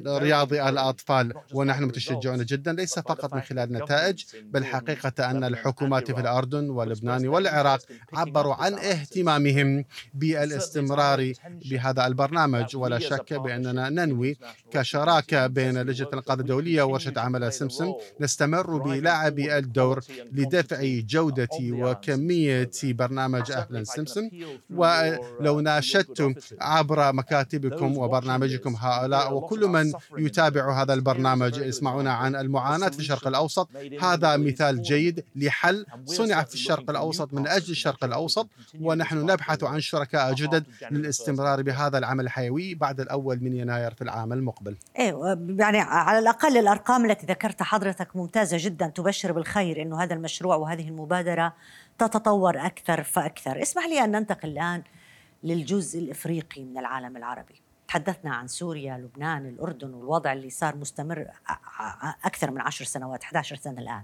رياض 0.07 0.53
الأطفال. 0.53 1.33
ونحن 1.53 1.83
متشجعون 1.83 2.45
جدا 2.45 2.73
ليس 2.73 2.99
فقط 2.99 3.33
من 3.33 3.41
خلال 3.41 3.73
نتائج 3.73 4.23
بل 4.43 4.65
حقيقة 4.65 5.31
أن 5.31 5.43
الحكومات 5.43 6.11
في 6.11 6.21
الأردن 6.21 6.69
ولبنان 6.69 7.27
والعراق 7.27 7.79
عبروا 8.13 8.53
عن 8.55 8.73
اهتمامهم 8.73 9.85
بالإستمرار 10.13 11.33
بهذا 11.69 12.07
البرنامج 12.07 12.75
ولا 12.75 12.99
شك 12.99 13.33
بأننا 13.33 13.89
ننوي 13.89 14.37
كشراكة 14.77 15.47
بين 15.47 15.81
لجنة 15.81 16.07
الإنقاذ 16.07 16.39
الدولية 16.39 16.83
وورشة 16.83 17.13
عمل 17.17 17.53
سمسم 17.53 17.93
نستمر 18.19 18.77
بلعب 18.77 19.39
الدور 19.39 19.99
لدفع 20.31 20.79
جودة 20.83 21.47
وكمية 21.61 22.69
برنامج 22.83 23.51
أهلا 23.51 23.83
سمسم. 23.83 24.29
ولو 24.69 25.59
ناشدتم 25.59 26.33
عبر 26.61 27.13
مكاتبكم 27.13 27.97
وبرنامجكم 27.97 28.75
هؤلاء 28.75 29.33
وكل 29.33 29.67
من 29.67 29.93
يتابع 30.17 30.81
هذا 30.81 30.93
البرنامج 30.93 31.57
يسمعون 31.57 32.07
عن 32.07 32.35
المعاناة 32.35 32.89
في 32.89 32.99
الشرق 32.99 33.27
الأوسط. 33.27 33.69
هذا 34.01 34.37
مثال 34.37 34.81
جيد 34.81 35.23
لحل 35.35 35.85
صنع 36.05 36.43
في 36.43 36.53
الشرق 36.53 36.89
الأوسط 36.89 37.33
من 37.33 37.47
أجل 37.47 37.71
الشرق 37.71 38.03
الأوسط 38.03 38.47
ونحن 38.81 39.17
نبحث 39.31 39.63
عن 39.63 39.79
شركاء 39.79 40.33
جدد 40.33 40.63
للاستمرار 40.91 41.61
بهذا 41.61 41.97
العمل 41.97 42.25
الحيوي 42.25 42.75
بعد 42.75 42.99
الأول 42.99 43.43
من 43.43 43.53
يناير 43.53 43.93
في 43.93 44.01
العام 44.01 44.33
المقبل. 44.33 44.56
المستقبل. 44.57 44.77
إيه 44.99 45.37
يعني 45.59 45.79
على 45.79 46.19
الأقل 46.19 46.57
الأرقام 46.57 47.05
التي 47.05 47.25
ذكرتها 47.25 47.65
حضرتك 47.65 48.15
ممتازة 48.15 48.57
جدا 48.59 48.87
تبشر 48.87 49.31
بالخير 49.31 49.81
إنه 49.81 50.03
هذا 50.03 50.13
المشروع 50.13 50.55
وهذه 50.55 50.87
المبادرة 50.87 51.53
تتطور 51.97 52.65
أكثر 52.65 53.03
فأكثر. 53.03 53.61
اسمح 53.61 53.85
لي 53.85 54.03
أن 54.03 54.11
ننتقل 54.11 54.49
الآن 54.49 54.83
للجزء 55.43 55.99
الإفريقي 55.99 56.63
من 56.63 56.77
العالم 56.77 57.17
العربي. 57.17 57.61
تحدثنا 57.87 58.35
عن 58.35 58.47
سوريا 58.47 58.97
لبنان 58.97 59.45
الأردن 59.45 59.93
والوضع 59.93 60.33
اللي 60.33 60.49
صار 60.49 60.75
مستمر 60.75 61.27
أكثر 62.25 62.51
من 62.51 62.61
عشر 62.61 62.85
سنوات 62.85 63.23
11 63.23 63.55
سنة 63.55 63.81
الآن. 63.81 64.03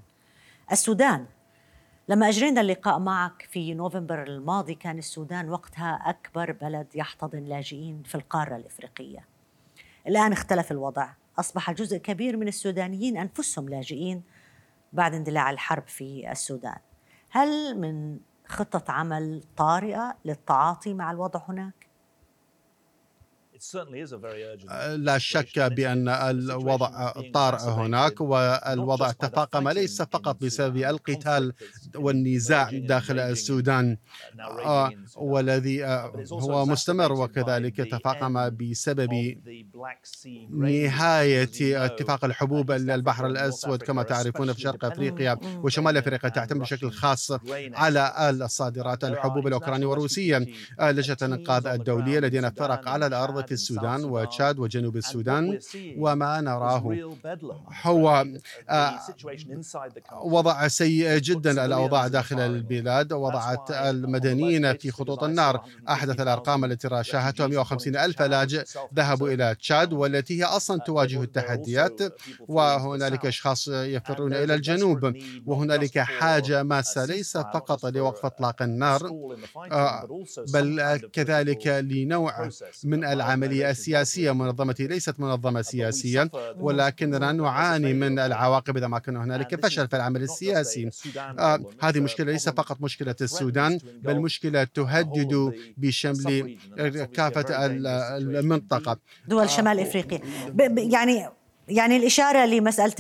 السودان. 0.72 1.25
لما 2.10 2.29
أجرينا 2.29 2.62
اللقاء 2.62 3.00
معك 3.00 3.48
في 3.51 3.74
نوفمبر 3.74 4.24
الماضي 4.24 4.75
كان 4.75 4.98
السودان 4.98 5.50
وقتها 5.50 6.03
أكبر 6.05 6.51
بلد 6.51 6.88
يحتضن 6.95 7.43
لاجئين 7.43 8.03
في 8.05 8.15
القارة 8.15 8.55
الإفريقية. 8.55 9.33
الآن 10.07 10.31
اختلف 10.31 10.72
الوضع 10.72 11.10
أصبح 11.39 11.72
جزء 11.72 11.98
كبير 11.98 12.38
من 12.38 12.48
السودانيين 12.48 13.17
أنفسهم 13.17 13.69
لاجئين 13.69 14.24
بعد 14.93 15.13
اندلاع 15.13 15.50
الحرب 15.50 15.88
في 15.88 16.31
السودان 16.31 16.77
هل 17.29 17.79
من 17.79 18.19
خطة 18.48 18.91
عمل 18.91 19.43
طارئة 19.57 20.17
للتعاطي 20.25 20.93
مع 20.93 21.12
الوضع 21.12 21.41
هناك؟ 21.50 21.88
لا 24.96 25.17
شك 25.17 25.60
بأن 25.60 26.08
الوضع 26.10 27.12
طارئ 27.34 27.62
هناك 27.62 28.22
والوضع 28.22 29.12
تفاقم 29.12 29.70
ليس 29.70 30.01
فقط 30.01 30.43
بسبب 30.43 30.77
القتال 30.77 31.53
والنزاع 31.96 32.70
داخل 32.74 33.20
السودان. 33.20 33.98
آه، 34.39 34.91
والذي 35.15 35.86
آه، 35.86 36.24
هو 36.32 36.65
مستمر 36.65 37.12
وكذلك 37.12 37.77
تفاقم 37.77 38.50
بسبب 38.50 39.13
نهاية 40.50 41.86
اتفاق 41.86 42.25
الحبوب 42.25 42.72
البحر 42.72 43.27
الأسود 43.27 43.84
كما 43.84 44.03
تعرفون 44.03 44.53
في 44.53 44.62
شرق 44.62 44.86
أفريقيا 44.86 45.38
وشمال 45.63 45.98
أفريقيا 45.98 46.29
تعتمد 46.29 46.62
بشكل 46.62 46.91
خاص 46.91 47.32
على 47.74 48.13
الصادرات 48.29 49.03
الحبوب 49.03 49.48
الأوكرانية 49.48 49.86
والروسية 49.86 50.46
آه، 50.79 50.91
لجنة 50.91 51.17
الإنقاذ 51.22 51.67
الدولية 51.67 52.20
لدينا 52.20 52.50
فرق 52.50 52.89
على 52.89 53.08
الأرض 53.08 53.46
في 53.48 53.52
السودان 53.53 54.05
وتشاد 54.05 54.60
وجنوب 54.60 54.98
السودان 54.98 55.60
وما 55.98 56.41
نراه. 56.41 56.95
هو 57.83 58.25
آه، 58.69 59.00
وضع 60.24 60.67
سيء 60.67 61.17
جدا 61.17 61.65
الأوضاع 61.65 62.07
داخل 62.07 62.39
البلاد. 62.39 63.13
وضعت 63.13 63.72
المدنيين 63.72 64.77
في 64.77 64.91
خطوط 64.91 65.24
النار. 65.24 65.62
أحدث 65.89 66.22
الأرقام 66.22 66.65
التي 66.65 67.03
شاهدتها 67.03 67.48
150 67.48 67.95
ألف 67.95 68.22
لاجئ 68.22 68.63
ذهبوا 68.95 69.29
إلى 69.29 69.55
تشاد 69.55 69.93
والتي 69.93 70.39
هي 70.39 70.43
أصلا 70.43 70.79
تواجه 70.79 71.24
التحديات. 71.24 72.00
وهنالك 72.48 73.25
أشخاص 73.25 73.67
يفرون 73.67 74.33
إلى 74.33 74.55
الجنوب. 74.55 75.13
وهنالك 75.45 76.00
حاجة 76.00 76.63
ماسة 76.63 77.05
ليس 77.05 77.37
فقط 77.37 77.85
لوقف 77.85 78.25
إطلاق 78.25 78.61
النار. 78.61 79.01
آه، 79.72 80.07
بل 80.53 80.98
كذلك 81.13 81.68
لنوع 81.68 82.50
من 82.83 83.05
العمل 83.05 83.43
العملية 83.44 83.70
السياسية 83.70 84.32
منظمتي 84.32 84.88
ليست 84.88 85.20
منظمة 85.20 85.62
سياسية 85.62 86.29
ولكننا 86.56 87.32
نعاني 87.32 87.94
من 87.94 88.20
العواقب 88.20 88.77
إذا 88.77 88.88
ما 88.88 89.00
كان 89.00 89.18
هنالك 89.18 89.66
فشل 89.66 89.88
في 89.88 89.96
العمل 89.96 90.22
السياسي. 90.22 90.90
آه 91.18 91.60
هذه 91.82 92.00
مشكلة 92.00 92.32
ليس 92.32 92.50
فقط 92.50 92.82
مشكلة 92.82 93.16
السودان 93.22 93.79
بل 94.01 94.20
مشكلة 94.20 94.64
تهدد 94.64 95.53
بشمل 95.77 96.58
كافة 97.14 97.46
المنطقة. 97.58 98.98
دول 99.27 99.50
شمال 99.50 99.79
إفريقيا. 99.79 100.20
يعني 100.77 101.29
يعني 101.68 101.98
الإشارة 101.98 102.46
لمسألة 102.46 102.94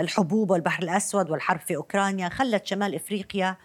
الحبوب 0.00 0.50
والبحر 0.50 0.82
الأسود 0.82 1.30
والحرب 1.30 1.60
في 1.60 1.76
أوكرانيا 1.76 2.28
خلت 2.28 2.66
شمال 2.66 2.94
إفريقيا 2.94 3.56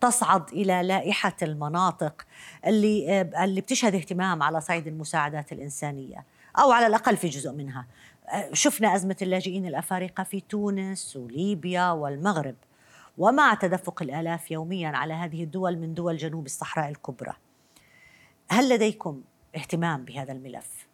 تصعد 0.00 0.48
إلى 0.52 0.82
لائحة 0.82 1.36
المناطق 1.42 2.26
اللي 2.66 3.20
اللي 3.44 3.60
بتشهد 3.60 3.94
اهتمام 3.94 4.42
على 4.42 4.60
صعيد 4.60 4.86
المساعدات 4.86 5.52
الإنسانية 5.52 6.24
أو 6.58 6.72
على 6.72 6.86
الأقل 6.86 7.16
في 7.16 7.28
جزء 7.28 7.52
منها. 7.52 7.86
شفنا 8.52 8.94
أزمة 8.94 9.16
اللاجئين 9.22 9.66
الأفارقة 9.66 10.24
في 10.24 10.40
تونس 10.40 11.16
وليبيا 11.16 11.90
والمغرب. 11.90 12.54
ومع 13.18 13.54
تدفق 13.54 14.02
الآلاف 14.02 14.50
يوميا 14.50 14.88
على 14.88 15.14
هذه 15.14 15.44
الدول 15.44 15.76
من 15.76 15.94
دول 15.94 16.16
جنوب 16.16 16.46
الصحراء 16.46 16.88
الكبرى 16.88 17.32
هل 18.50 18.68
لديكم 18.68 19.22
اهتمام 19.56 20.04
بهذا 20.04 20.32
الملف؟ 20.32 20.89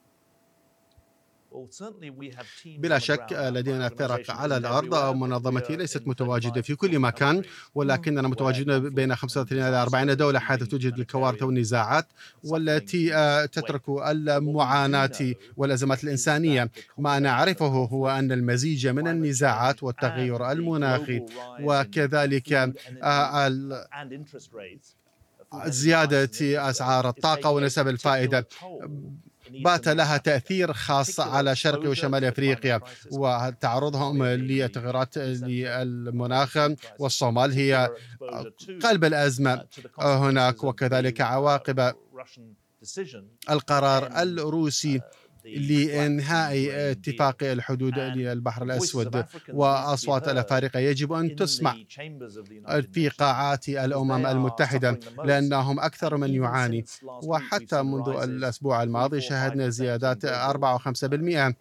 بلا 2.78 2.98
شك 2.98 3.26
لدينا 3.32 3.88
فرق 3.88 4.30
على 4.30 4.56
الأرض 4.56 5.14
منظمتي 5.16 5.76
ليست 5.76 6.06
متواجدة 6.06 6.62
في 6.62 6.74
كل 6.74 6.98
مكان 6.98 7.42
ولكننا 7.74 8.28
متواجدون 8.28 8.88
بين 8.94 9.14
35 9.16 9.58
إلى 9.58 9.82
40 9.82 10.16
دولة 10.16 10.38
حيث 10.38 10.62
توجد 10.62 10.98
الكوارث 10.98 11.42
والنزاعات 11.42 12.06
والتي 12.44 13.14
آه، 13.14 13.44
تترك 13.46 13.82
المعاناة 13.88 15.34
والأزمات 15.56 16.04
الإنسانية. 16.04 16.70
ما 16.98 17.18
نعرفه 17.18 17.66
هو 17.66 18.08
أن 18.08 18.32
المزيج 18.32 18.86
من 18.86 19.08
النزاعات 19.08 19.82
والتغير 19.82 20.50
المناخي 20.52 21.22
وكذلك 21.60 22.52
آه، 23.02 23.48
زيادة 25.66 26.30
أسعار 26.70 27.08
الطاقة 27.08 27.50
ونسب 27.50 27.88
الفائدة. 27.88 28.46
بات 29.50 29.88
لها 29.88 30.16
تأثير 30.16 30.72
خاص 30.72 31.20
على 31.20 31.56
شرق 31.56 31.88
وشمال 31.90 32.24
أفريقيا 32.24 32.80
وتعرضهم 33.12 34.24
لتغيرات 34.24 35.18
للمناخ 35.18 36.58
والصومال 36.98 37.52
هي 37.52 37.90
قلب 38.82 39.04
الأزمة. 39.04 39.64
هناك 39.98 40.64
وكذلك 40.64 41.20
عواقب 41.20 41.92
القرار 43.50 44.22
الروسي. 44.22 45.00
لإنهاء 45.46 46.68
اتفاق 46.90 47.36
الحدود 47.42 47.98
للبحر 47.98 48.62
الأسود 48.62 49.24
وأصوات 49.52 50.28
الأفارقة 50.28 50.78
يجب 50.80 51.12
أن 51.12 51.36
تسمع 51.36 51.76
في 52.92 53.08
قاعات 53.08 53.68
الأمم 53.68 54.26
المتحدة 54.26 55.00
لأنهم 55.24 55.80
أكثر 55.80 56.16
من 56.16 56.34
يعاني. 56.34 56.84
وحتى 57.02 57.82
منذ 57.82 58.08
الأسبوع 58.08 58.82
الماضي 58.82 59.20
شهدنا 59.20 59.68
زيادات 59.68 60.24
4 60.24 60.78
و5% 60.78 61.54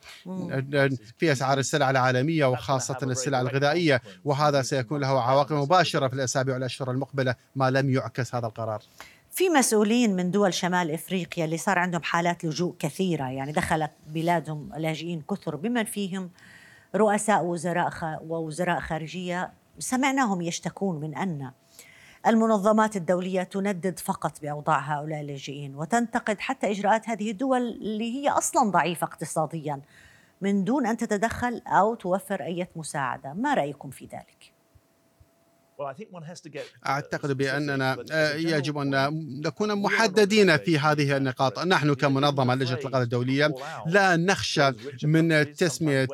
في 1.18 1.32
أسعار 1.32 1.58
السلع 1.60 1.90
العالمية 1.90 2.46
وخاصة 2.46 2.98
السلع 3.04 3.42
الغذائية. 3.42 4.02
وهذا 4.26 4.62
سيكون 4.62 5.02
له 5.02 5.22
عواقب 5.22 5.56
مباشرة 5.56 6.08
في 6.08 6.14
الأسابيع 6.14 6.54
والأشهر 6.54 6.92
المقبلة 6.92 7.36
ما 7.56 7.72
لم 7.72 7.90
يعكس 7.90 8.36
هذا 8.36 8.48
القرار. 8.48 8.82
في 9.36 9.50
مسؤولين 9.50 10.16
من 10.16 10.32
دول 10.32 10.54
شمال 10.54 10.92
إفريقيا 10.92 11.46
اللي 11.46 11.58
صار 11.58 11.80
عندهم 11.80 12.04
حالات 12.04 12.46
لجوء 12.46 12.76
كثيرة 12.80 13.30
يعني 13.30 13.52
دخلت 13.52 13.92
بلادهم 14.08 14.70
لاجئين 14.78 15.22
كثر 15.22 15.56
بمن 15.56 15.84
فيهم 15.84 16.30
رؤساء 16.96 17.44
وزراء 17.44 18.20
ووزراء 18.28 18.80
خارجية 18.80 19.52
سمعناهم 19.80 20.42
يشتكون 20.42 21.00
من 21.00 21.16
أن 21.16 21.52
المنظمات 22.28 22.96
الدولية 22.96 23.44
تندد 23.44 24.00
فقط 24.00 24.42
بأوضاع 24.42 24.80
هؤلاء 24.80 25.22
اللاجئين 25.22 25.76
وتنتقد 25.76 26.40
حتى 26.40 26.72
إجراءات 26.72 27.10
هذه 27.10 27.32
الدول 27.32 27.62
اللي 27.62 28.14
هي 28.14 28.30
أصلا 28.30 28.72
ضعيفة 28.72 29.08
اقتصاديا 29.08 29.82
من 30.42 30.64
دون 30.64 30.86
أن 30.86 30.98
تتدخل 30.98 31.62
أو 31.68 31.96
توفر 31.96 32.44
أي 32.44 32.68
مساعدة، 32.76 33.34
ما 33.34 33.54
رأيكم 33.54 33.90
في 33.90 34.06
ذلك؟ 34.06 34.55
أعتقد 36.86 37.32
بأننا 37.38 37.98
آه، 38.12 38.34
يجب 38.36 38.78
أن 38.78 38.90
نكون 39.46 39.76
محددين 39.76 40.58
في 40.58 40.80
هذه 40.80 41.18
النقاط. 41.18 41.60
نحن 41.60 41.94
كمنظمة 41.94 42.56
لجنة 42.56 42.78
الإنقاذ 42.78 43.02
الدولية 43.02 43.46
لا 43.88 44.16
نخشى 44.16 44.72
من 45.04 45.56
تسمية 45.56 46.08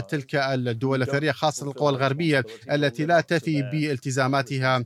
تلك 0.00 0.34
الدول 0.34 1.02
الثرية 1.02 1.32
خاصة 1.32 1.66
القوى 1.66 1.90
الغربية 1.90 2.44
التي 2.72 3.06
لا 3.06 3.20
تفي 3.20 3.62
بالتزاماتها. 3.62 4.84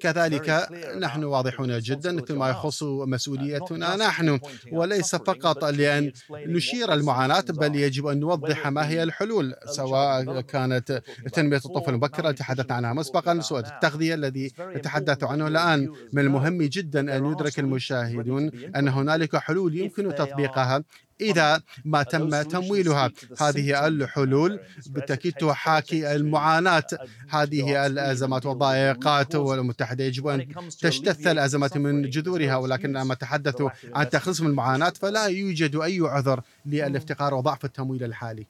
كذلك 0.00 0.68
نحن 1.00 1.24
واضحون 1.24 1.78
جدا 1.78 2.24
فيما 2.24 2.50
يخص 2.50 2.82
مسؤوليتنا 2.82 3.96
نحن 3.96 4.40
وليس 4.72 5.16
فقط 5.16 5.64
لأن 5.64 6.12
نشير 6.30 6.92
المعاناة 6.92 7.44
بل 7.48 7.76
يجب 7.76 8.06
أن 8.06 8.20
نوضح 8.20 8.66
ما 8.68 8.88
هي 8.88 9.02
الحلول 9.02 9.54
سواء 9.66 10.40
كانت 10.40 11.02
تنمية 11.32 11.56
الطفل 11.56 11.90
المبكرة 11.90 12.28
التي 12.30 12.38
تحدثنا 12.42 12.76
عنها 12.76 12.92
مسبقا 12.92 13.40
سواء 13.40 13.60
التغذية 13.74 14.14
الذي 14.14 14.52
نتحدث 14.60 15.24
عنه 15.24 15.46
الآن 15.46 15.92
من 16.12 16.22
المهم 16.22 16.62
جدا 16.62 17.16
أن 17.16 17.32
يدرك 17.32 17.58
المشاهدون 17.58 18.50
أن 18.76 18.88
هنالك 18.88 19.36
حلول 19.36 19.76
يمكن 19.76 20.14
تطبيقها. 20.14 20.84
إذا 21.20 21.62
ما 21.84 22.02
تم 22.02 22.42
تمويلها 22.42 23.10
هذه 23.40 23.86
الحلول 23.86 24.60
بالتأكيد 24.86 25.32
تحاكي 25.32 26.12
المعاناة. 26.14 26.84
هذه 27.28 27.86
الأزمات 27.86 28.46
والضائقات 28.46 29.34
والمتحدة 29.34 30.04
يجب 30.04 30.26
أن 30.26 30.48
تجتث 30.80 31.26
الأزمات 31.26 31.76
من 31.76 32.10
جذورها 32.10 32.56
ولكن 32.56 32.92
لما 32.92 33.14
تحدثوا 33.14 33.70
عن 33.94 34.08
تخلص 34.08 34.40
من 34.40 34.46
المعاناة 34.46 34.90
فلا 34.90 35.26
يوجد 35.26 35.76
أي 35.76 36.00
عذر 36.00 36.40
للافتقار 36.66 37.34
وضعف 37.34 37.64
التمويل 37.64 38.04
الحالي. 38.04 38.46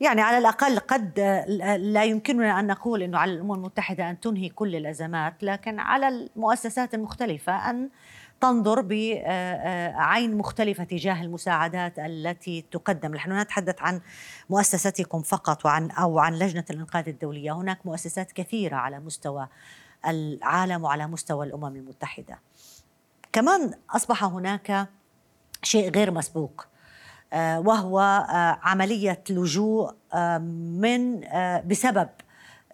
يعني 0.00 0.20
على 0.20 0.38
الأقل 0.38 0.78
قد 0.78 1.20
لا 1.78 2.04
يمكننا 2.04 2.60
أن 2.60 2.66
نقول 2.66 3.02
أنه 3.02 3.18
على 3.18 3.32
الأمم 3.32 3.52
المتحدة 3.54 4.10
أن 4.10 4.20
تنهي 4.20 4.48
كل 4.48 4.76
الأزمات 4.76 5.34
لكن 5.42 5.80
على 5.80 6.08
المؤسسات 6.08 6.94
المختلفة 6.94 7.70
أن 7.70 7.88
تنظر 8.40 8.80
بعين 8.80 10.36
مختلفة 10.36 10.84
تجاه 10.84 11.22
المساعدات 11.22 11.98
التي 11.98 12.64
تقدم. 12.70 13.14
نحن 13.14 13.40
نتحدث 13.40 13.82
عن 13.82 14.00
مؤسستكم 14.50 15.22
فقط 15.22 15.66
وعن 15.66 15.90
أو 15.90 16.18
عن 16.18 16.34
لجنة 16.34 16.64
الإنقاذ 16.70 17.08
الدولية. 17.08 17.52
هناك 17.52 17.86
مؤسسات 17.86 18.32
كثيرة 18.32 18.76
على 18.76 19.00
مستوى 19.00 19.48
العالم 20.06 20.84
وعلى 20.84 21.06
مستوى 21.06 21.46
الأمم 21.46 21.76
المتحدة. 21.76 22.38
كمان 23.32 23.74
أصبح 23.90 24.24
هناك 24.24 24.88
شيء 25.62 25.90
غير 25.90 26.10
مسبوق 26.10 26.66
آه، 27.32 27.60
وهو 27.60 28.00
آه، 28.00 28.58
عملية 28.62 29.22
لجوء 29.30 29.92
آه، 30.14 30.38
من 30.38 31.20
بسبب 31.68 32.08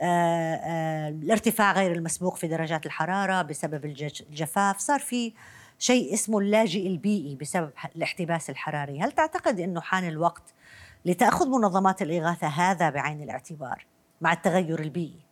الارتفاع 0.02 1.72
غير 1.72 1.92
المسبوق 1.92 2.36
في 2.36 2.48
درجات 2.48 2.86
الحرارة 2.86 3.42
بسبب 3.42 3.84
الجفاف. 3.84 4.78
صار 4.78 5.00
في 5.00 5.32
شيء 5.78 6.14
اسمه 6.14 6.38
اللاجئ 6.38 6.86
البيئي 6.86 7.36
بسبب 7.36 7.70
الاحتباس 7.96 8.50
الحراري. 8.50 9.00
هل 9.00 9.12
تعتقد 9.12 9.60
أنه 9.60 9.80
حان 9.80 10.08
الوقت 10.08 10.54
لتأخذ 11.04 11.48
منظمات 11.48 12.02
الإغاثة 12.02 12.46
هذا 12.46 12.90
بعين 12.90 13.22
الاعتبار 13.22 13.86
مع 14.20 14.32
التغير 14.32 14.80
البيئي؟ 14.80 15.22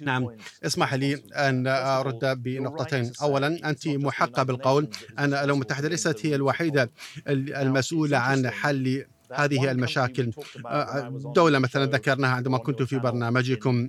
نعم. 0.00 0.36
اسمح 0.64 0.94
لي 0.94 1.14
أن 1.34 1.66
أرد 1.66 2.42
بنقطتين. 2.42 3.12
أولا 3.22 3.46
أنت 3.70 3.88
محقة 3.88 4.42
بالقول 4.42 4.90
أن 5.18 5.24
الأمم 5.34 5.50
المتحدة 5.50 5.88
ليست 5.88 6.26
هي 6.26 6.34
الوحيدة 6.34 6.90
المسؤولة 7.28 8.18
عن 8.18 8.50
حل 8.50 9.06
هذه 9.32 9.70
المشاكل. 9.70 10.30
آه، 10.66 11.20
دولة 11.34 11.58
مثلا 11.58 11.86
ذكرناها 11.86 12.30
عندما 12.30 12.58
كنت 12.58 12.82
في 12.82 12.98
برنامجكم 12.98 13.88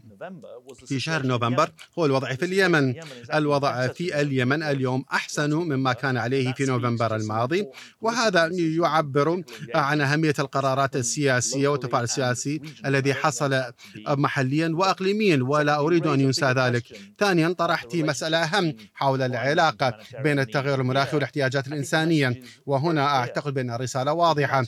في 0.85 0.99
شهر 0.99 1.25
نوفمبر. 1.25 1.69
هو 1.99 2.05
الوضع 2.05 2.33
في 2.33 2.45
اليمن. 2.45 2.93
الوضع 3.33 3.87
في 3.87 4.21
اليمن 4.21 4.63
اليوم 4.63 5.05
أحسن 5.13 5.53
مما 5.53 5.93
كان 5.93 6.17
عليه 6.17 6.53
في 6.53 6.65
نوفمبر 6.65 7.15
الماضي. 7.15 7.67
وهذا 8.01 8.49
يعبر 8.53 9.43
عن 9.75 10.01
أهمية 10.01 10.33
القرارات 10.39 10.95
السياسية 10.95 11.67
والتفاعل 11.67 12.03
السياسي 12.03 12.61
الذي 12.85 13.13
حصل 13.13 13.63
محليا 14.07 14.71
وأقليميا. 14.73 15.39
ولا 15.43 15.79
أريد 15.79 16.07
أن 16.07 16.21
ينسى 16.21 16.45
ذلك. 16.45 16.83
ثانيا 17.19 17.49
طرحت 17.49 17.95
مسألة 17.95 18.37
أهم 18.37 18.75
حول 18.93 19.21
العلاقة 19.21 19.97
بين 20.23 20.39
التغير 20.39 20.81
المناخي 20.81 21.15
والاحتياجات 21.15 21.67
الإنسانية. 21.67 22.41
وهنا 22.65 23.05
أعتقد 23.05 23.53
بأن 23.53 23.71
الرسالة 23.71 24.13
واضحة. 24.13 24.65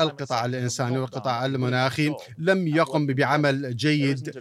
القطاع 0.00 0.44
الإنساني 0.44 0.98
والقطاع 0.98 1.46
المناخي 1.46 2.14
لم 2.38 2.68
يقم 2.68 3.06
بعمل 3.06 3.76
جيد 3.76 4.40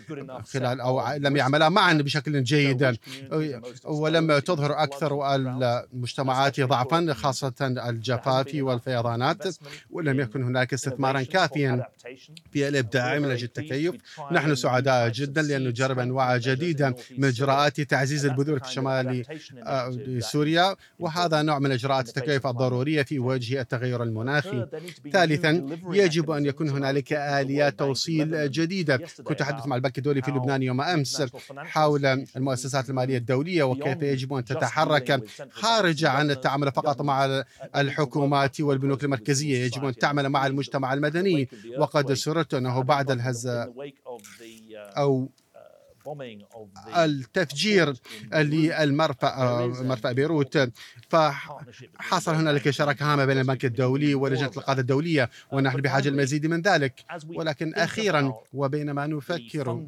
خلال 0.53 0.81
أو 0.81 1.13
لم 1.17 1.37
يعملا 1.37 1.69
معا 1.69 1.93
بشكل 1.93 2.43
جيد 2.43 2.97
ولم 3.85 4.39
تظهر 4.39 4.83
أكثر 4.83 5.35
المجتمعات 5.35 6.61
ضعفا 6.61 7.13
خاصة 7.13 7.53
الجفاف 7.61 8.51
والفيضانات 8.55 9.43
ولم 9.89 10.19
يكن 10.19 10.43
هناك 10.43 10.73
استثمارا 10.73 11.21
كافيا 11.23 11.87
في 12.51 12.67
الإبداع 12.67 13.19
من 13.19 13.31
أجل 13.31 13.43
التكيف. 13.43 13.95
نحن 14.31 14.55
سعداء 14.55 15.09
جدا 15.09 15.41
لأن 15.41 15.67
نجرب 15.67 15.99
أنواع 15.99 16.37
جديدة 16.37 16.95
من 17.17 17.27
إجراءات 17.27 17.81
تعزيز 17.81 18.25
البذور 18.25 18.59
في 18.59 18.71
شمال 18.71 19.23
آه، 19.63 20.19
سوريا. 20.19 20.75
وهذا 20.99 21.41
نوع 21.41 21.59
من 21.59 21.71
إجراءات 21.71 22.07
التكيف 22.07 22.47
الضرورية 22.47 23.03
في 23.03 23.19
وجه 23.19 23.61
التغير 23.61 24.03
المناخي 24.03 24.67
ثالثا 25.11 25.77
يجب 25.91 26.31
أن 26.31 26.45
يكون 26.45 26.69
هنالك 26.69 27.13
آليات 27.13 27.79
توصيل 27.79 28.51
جديدة. 28.51 29.01
كنت 29.23 29.41
أحدث 29.41 29.67
مع 29.67 29.75
البنك 29.75 29.97
الدولي 29.97 30.21
في 30.21 30.31
لبنان 30.31 30.63
يوم 30.63 30.81
أمس 30.81 31.23
حول 31.57 32.05
المؤسسات 32.05 32.89
المالية 32.89 33.17
الدولية 33.17 33.63
وكيف 33.63 34.01
يجب 34.01 34.33
أن 34.33 34.45
تتحرك 34.45 35.23
خارج 35.51 36.05
عن 36.05 36.31
التعامل 36.31 36.71
فقط 36.71 37.01
مع 37.01 37.43
الحكومات 37.75 38.61
والبنوك 38.61 39.03
المركزية. 39.03 39.65
يجب 39.65 39.85
أن 39.85 39.95
تعمل 39.95 40.29
مع 40.29 40.47
المجتمع 40.47 40.93
المدني. 40.93 41.49
وقد 41.77 42.13
سررت 42.13 42.53
أنه 42.53 42.83
بعد 42.83 43.11
الهزة 43.11 43.73
أو 44.73 45.29
التفجير 46.97 47.93
للمرفأ 48.33 49.65
مرفأ 49.65 50.11
بيروت. 50.11 50.69
فحصل 51.09 52.33
هنالك 52.35 52.69
شراكة 52.69 53.13
هامة 53.13 53.25
بين 53.25 53.37
البنك 53.37 53.65
الدولي 53.65 54.15
ولجنة 54.15 54.51
القادة 54.57 54.81
الدولية 54.81 55.29
ونحن 55.51 55.81
بحاجة 55.81 56.09
للمزيد 56.09 56.45
من 56.45 56.61
ذلك. 56.61 56.93
ولكن 57.35 57.73
أخيرا 57.73 58.33
وبينما 58.53 59.07
نفكر 59.07 59.85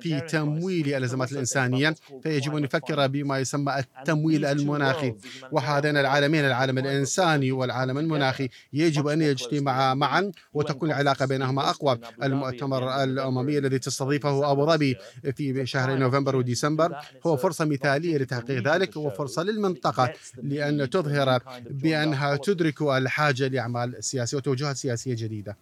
في 0.00 0.20
تمويل 0.20 0.94
الأزمات 0.94 1.32
الإنسانية 1.32 1.94
فيجب 2.22 2.56
أن 2.56 2.62
نفكر 2.62 3.06
بما 3.06 3.38
يسمى 3.38 3.78
التمويل 3.78 4.44
المناخي. 4.44 5.14
وهذين 5.52 5.96
العالمين 5.96 6.44
العالم 6.44 6.78
الإنساني 6.78 7.52
والعالم 7.52 7.98
المناخي 7.98 8.48
يجب 8.72 9.06
أن 9.06 9.22
يجتمعا 9.22 9.94
معا 9.94 10.32
وتكون 10.54 10.90
العلاقة 10.90 11.26
بينهما 11.26 11.70
أقوى. 11.70 11.98
المؤتمر 12.22 13.04
الأممي 13.04 13.58
الذي 13.58 13.78
تستضيفه 13.78 14.52
أبو 14.52 14.66
ظبي 14.66 14.96
في 15.36 15.57
شهري 15.66 15.94
نوفمبر 15.94 16.36
وديسمبر 16.36 16.96
هو 17.26 17.36
فرصة 17.36 17.64
مثالية 17.64 18.18
لتحقيق 18.18 18.74
ذلك 18.74 18.96
وفرصة 18.96 19.42
للمنطقة 19.42 20.12
لأن 20.42 20.90
تظهر 20.90 21.42
بأنها 21.70 22.36
تدرك 22.36 22.82
الحاجة 22.82 23.48
لأعمال 23.48 24.04
سياسية 24.04 24.36
وتوجهات 24.36 24.76
سياسية 24.76 25.14
جديدة. 25.14 25.56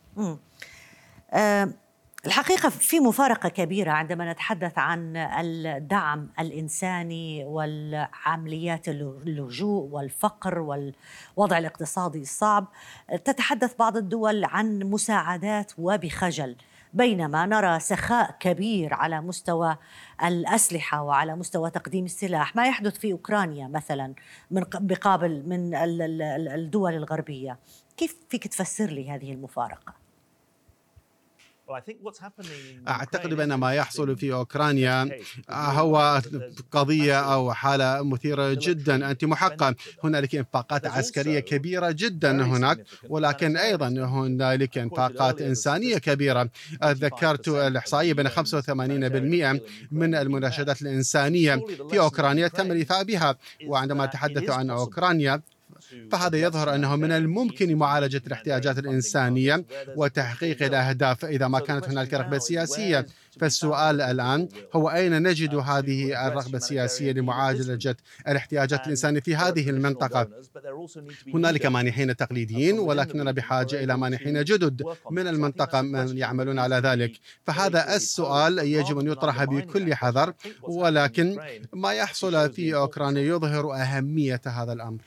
آه 1.32 1.72
الحقيقة 2.26 2.68
في 2.68 3.00
مفارقة 3.00 3.48
كبيرة 3.48 3.90
عندما 3.90 4.32
نتحدث 4.32 4.78
عن 4.78 5.16
الدعم 5.16 6.28
الإنساني 6.40 7.44
والعمليات 7.44 8.88
اللجوء 8.88 9.88
والفقر 9.90 10.58
والوضع 10.58 11.58
الاقتصادي 11.58 12.20
الصعب 12.20 12.68
تتحدث 13.24 13.74
بعض 13.78 13.96
الدول 13.96 14.44
عن 14.44 14.78
مساعدات 14.78 15.72
وبخجل. 15.78 16.56
بينما 16.96 17.46
نرى 17.46 17.80
سخاء 17.80 18.36
كبير 18.40 18.94
على 18.94 19.20
مستوى 19.20 19.76
الأسلحة 20.24 21.02
وعلى 21.02 21.36
مستوى 21.36 21.70
تقديم 21.70 22.04
السلاح 22.04 22.56
ما 22.56 22.66
يحدث 22.68 22.98
في 22.98 23.12
أوكرانيا 23.12 23.68
مثلا 23.68 24.14
من 24.50 24.64
بقابل 24.74 25.42
من 25.46 25.74
الدول 26.54 26.94
الغربية 26.94 27.58
كيف 27.96 28.16
فيك 28.28 28.46
تفسر 28.46 28.86
لي 28.86 29.10
هذه 29.10 29.32
المفارقة؟ 29.32 30.05
أعتقد 32.88 33.34
بأن 33.34 33.54
ما 33.54 33.74
يحصل 33.74 34.16
في 34.16 34.32
أوكرانيا 34.32 35.10
هو 35.50 36.22
قضية 36.70 37.20
أو 37.34 37.52
حالة 37.52 38.02
مثيرة 38.02 38.54
جدا. 38.60 39.10
أنت 39.10 39.24
محقة 39.24 39.74
هنالك 40.04 40.34
إنفاقات 40.34 40.86
عسكرية 40.86 41.40
كبيرة 41.40 41.90
جدا 41.90 42.44
هناك 42.44 42.84
ولكن 43.08 43.56
أيضا 43.56 43.88
هنالك 43.88 44.78
إنفاقات 44.78 45.42
إنسانية 45.42 45.98
كبيرة. 45.98 46.48
ذكرت 46.84 47.48
الإحصائية 47.48 48.12
بأن 48.12 48.28
85% 48.28 49.60
من 49.90 50.14
المناشدات 50.14 50.82
الإنسانية 50.82 51.56
في 51.90 51.98
أوكرانيا 51.98 52.48
تم 52.48 52.72
الإيفاء 52.72 53.04
بها 53.04 53.36
وعندما 53.66 54.06
تحدث 54.06 54.50
عن 54.50 54.70
أوكرانيا 54.70 55.42
فهذا 56.12 56.36
يظهر 56.38 56.74
أنه 56.74 56.96
من 56.96 57.12
الممكن 57.12 57.76
معالجة 57.76 58.22
الاحتياجات 58.26 58.78
الإنسانية 58.78 59.64
وتحقيق 59.96 60.62
الأهداف 60.62 61.24
إذا 61.24 61.48
ما 61.48 61.60
كانت 61.60 61.88
هنالك 61.88 62.14
رغبة 62.14 62.38
سياسية. 62.38 63.06
فالسؤال 63.40 64.00
الآن 64.00 64.48
هو 64.74 64.88
أين 64.90 65.22
نجد 65.22 65.54
هذه 65.54 66.26
الرغبة 66.28 66.56
السياسية 66.56 67.12
لمعالجة 67.12 67.96
الاحتياجات 68.28 68.84
الإنسانية 68.84 69.20
في 69.20 69.36
هذه 69.36 69.70
المنطقة؟ 69.70 70.28
هنالك 71.34 71.66
مانحين 71.66 72.16
تقليديين 72.16 72.78
ولكننا 72.78 73.32
بحاجة 73.32 73.84
إلى 73.84 73.96
مانحين 73.98 74.44
جدد 74.44 74.82
من 75.10 75.26
المنطقة 75.28 75.82
من 75.82 76.18
يعملون 76.18 76.58
على 76.58 76.76
ذلك. 76.76 77.12
فهذا 77.44 77.96
السؤال 77.96 78.58
يجب 78.58 78.98
أن 78.98 79.06
يطرح 79.06 79.44
بكل 79.44 79.94
حذر 79.94 80.32
ولكن 80.62 81.38
ما 81.72 81.92
يحصل 81.92 82.52
في 82.52 82.74
أوكرانيا 82.74 83.22
يظهر 83.22 83.74
أهمية 83.74 84.40
هذا 84.46 84.72
الأمر. 84.72 85.00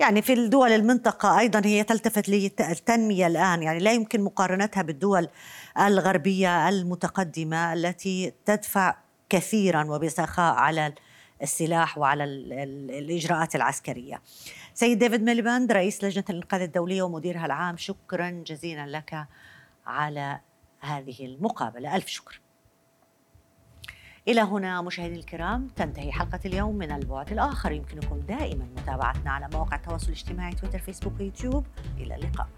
يعني 0.00 0.22
في 0.22 0.32
الدول 0.32 0.72
المنطقة 0.72 1.38
أيضا 1.38 1.62
هي 1.64 1.84
تلتفت 1.84 2.28
للتنمية 2.28 3.26
الآن 3.26 3.62
يعني 3.62 3.78
لا 3.78 3.92
يمكن 3.92 4.20
مقارنتها 4.20 4.82
بالدول 4.82 5.28
الغربية 5.80 6.68
المتقدمة 6.68 7.72
التي 7.72 8.32
تدفع 8.44 8.96
كثيرا 9.28 9.84
وبسخاء 9.84 10.54
على 10.54 10.94
السلاح 11.42 11.98
وعلى 11.98 12.24
الإجراءات 12.24 13.54
العسكرية. 13.54 14.22
سيد 14.74 14.98
ديفيد 14.98 15.22
ميليباند 15.22 15.72
رئيس 15.72 16.04
لجنة 16.04 16.24
الإنقاذ 16.30 16.60
الدولية 16.60 17.02
ومديرها 17.02 17.46
العام 17.46 17.76
شكرا 17.76 18.30
جزيلا 18.30 18.86
لك 18.86 19.26
على 19.86 20.40
هذه 20.80 21.26
المقابلة. 21.26 21.96
ألف 21.96 22.06
شكر. 22.06 22.40
إلى 24.28 24.40
هنا 24.40 24.82
مشاهدينا 24.82 25.18
الكرام 25.18 25.68
تنتهي 25.76 26.12
حلقة 26.12 26.40
اليوم 26.46 26.74
من 26.74 26.92
البعد 26.92 27.32
الآخر. 27.32 27.72
يمكنكم 27.72 28.20
دائما 28.20 28.64
متابعتنا 28.76 29.30
على 29.30 29.48
مواقع 29.52 29.76
التواصل 29.76 30.06
الاجتماعي 30.06 30.52
تويتر 30.52 30.78
فيسبوك 30.78 31.20
ويوتيوب 31.20 31.66
إلى 31.98 32.14
اللقاء. 32.14 32.48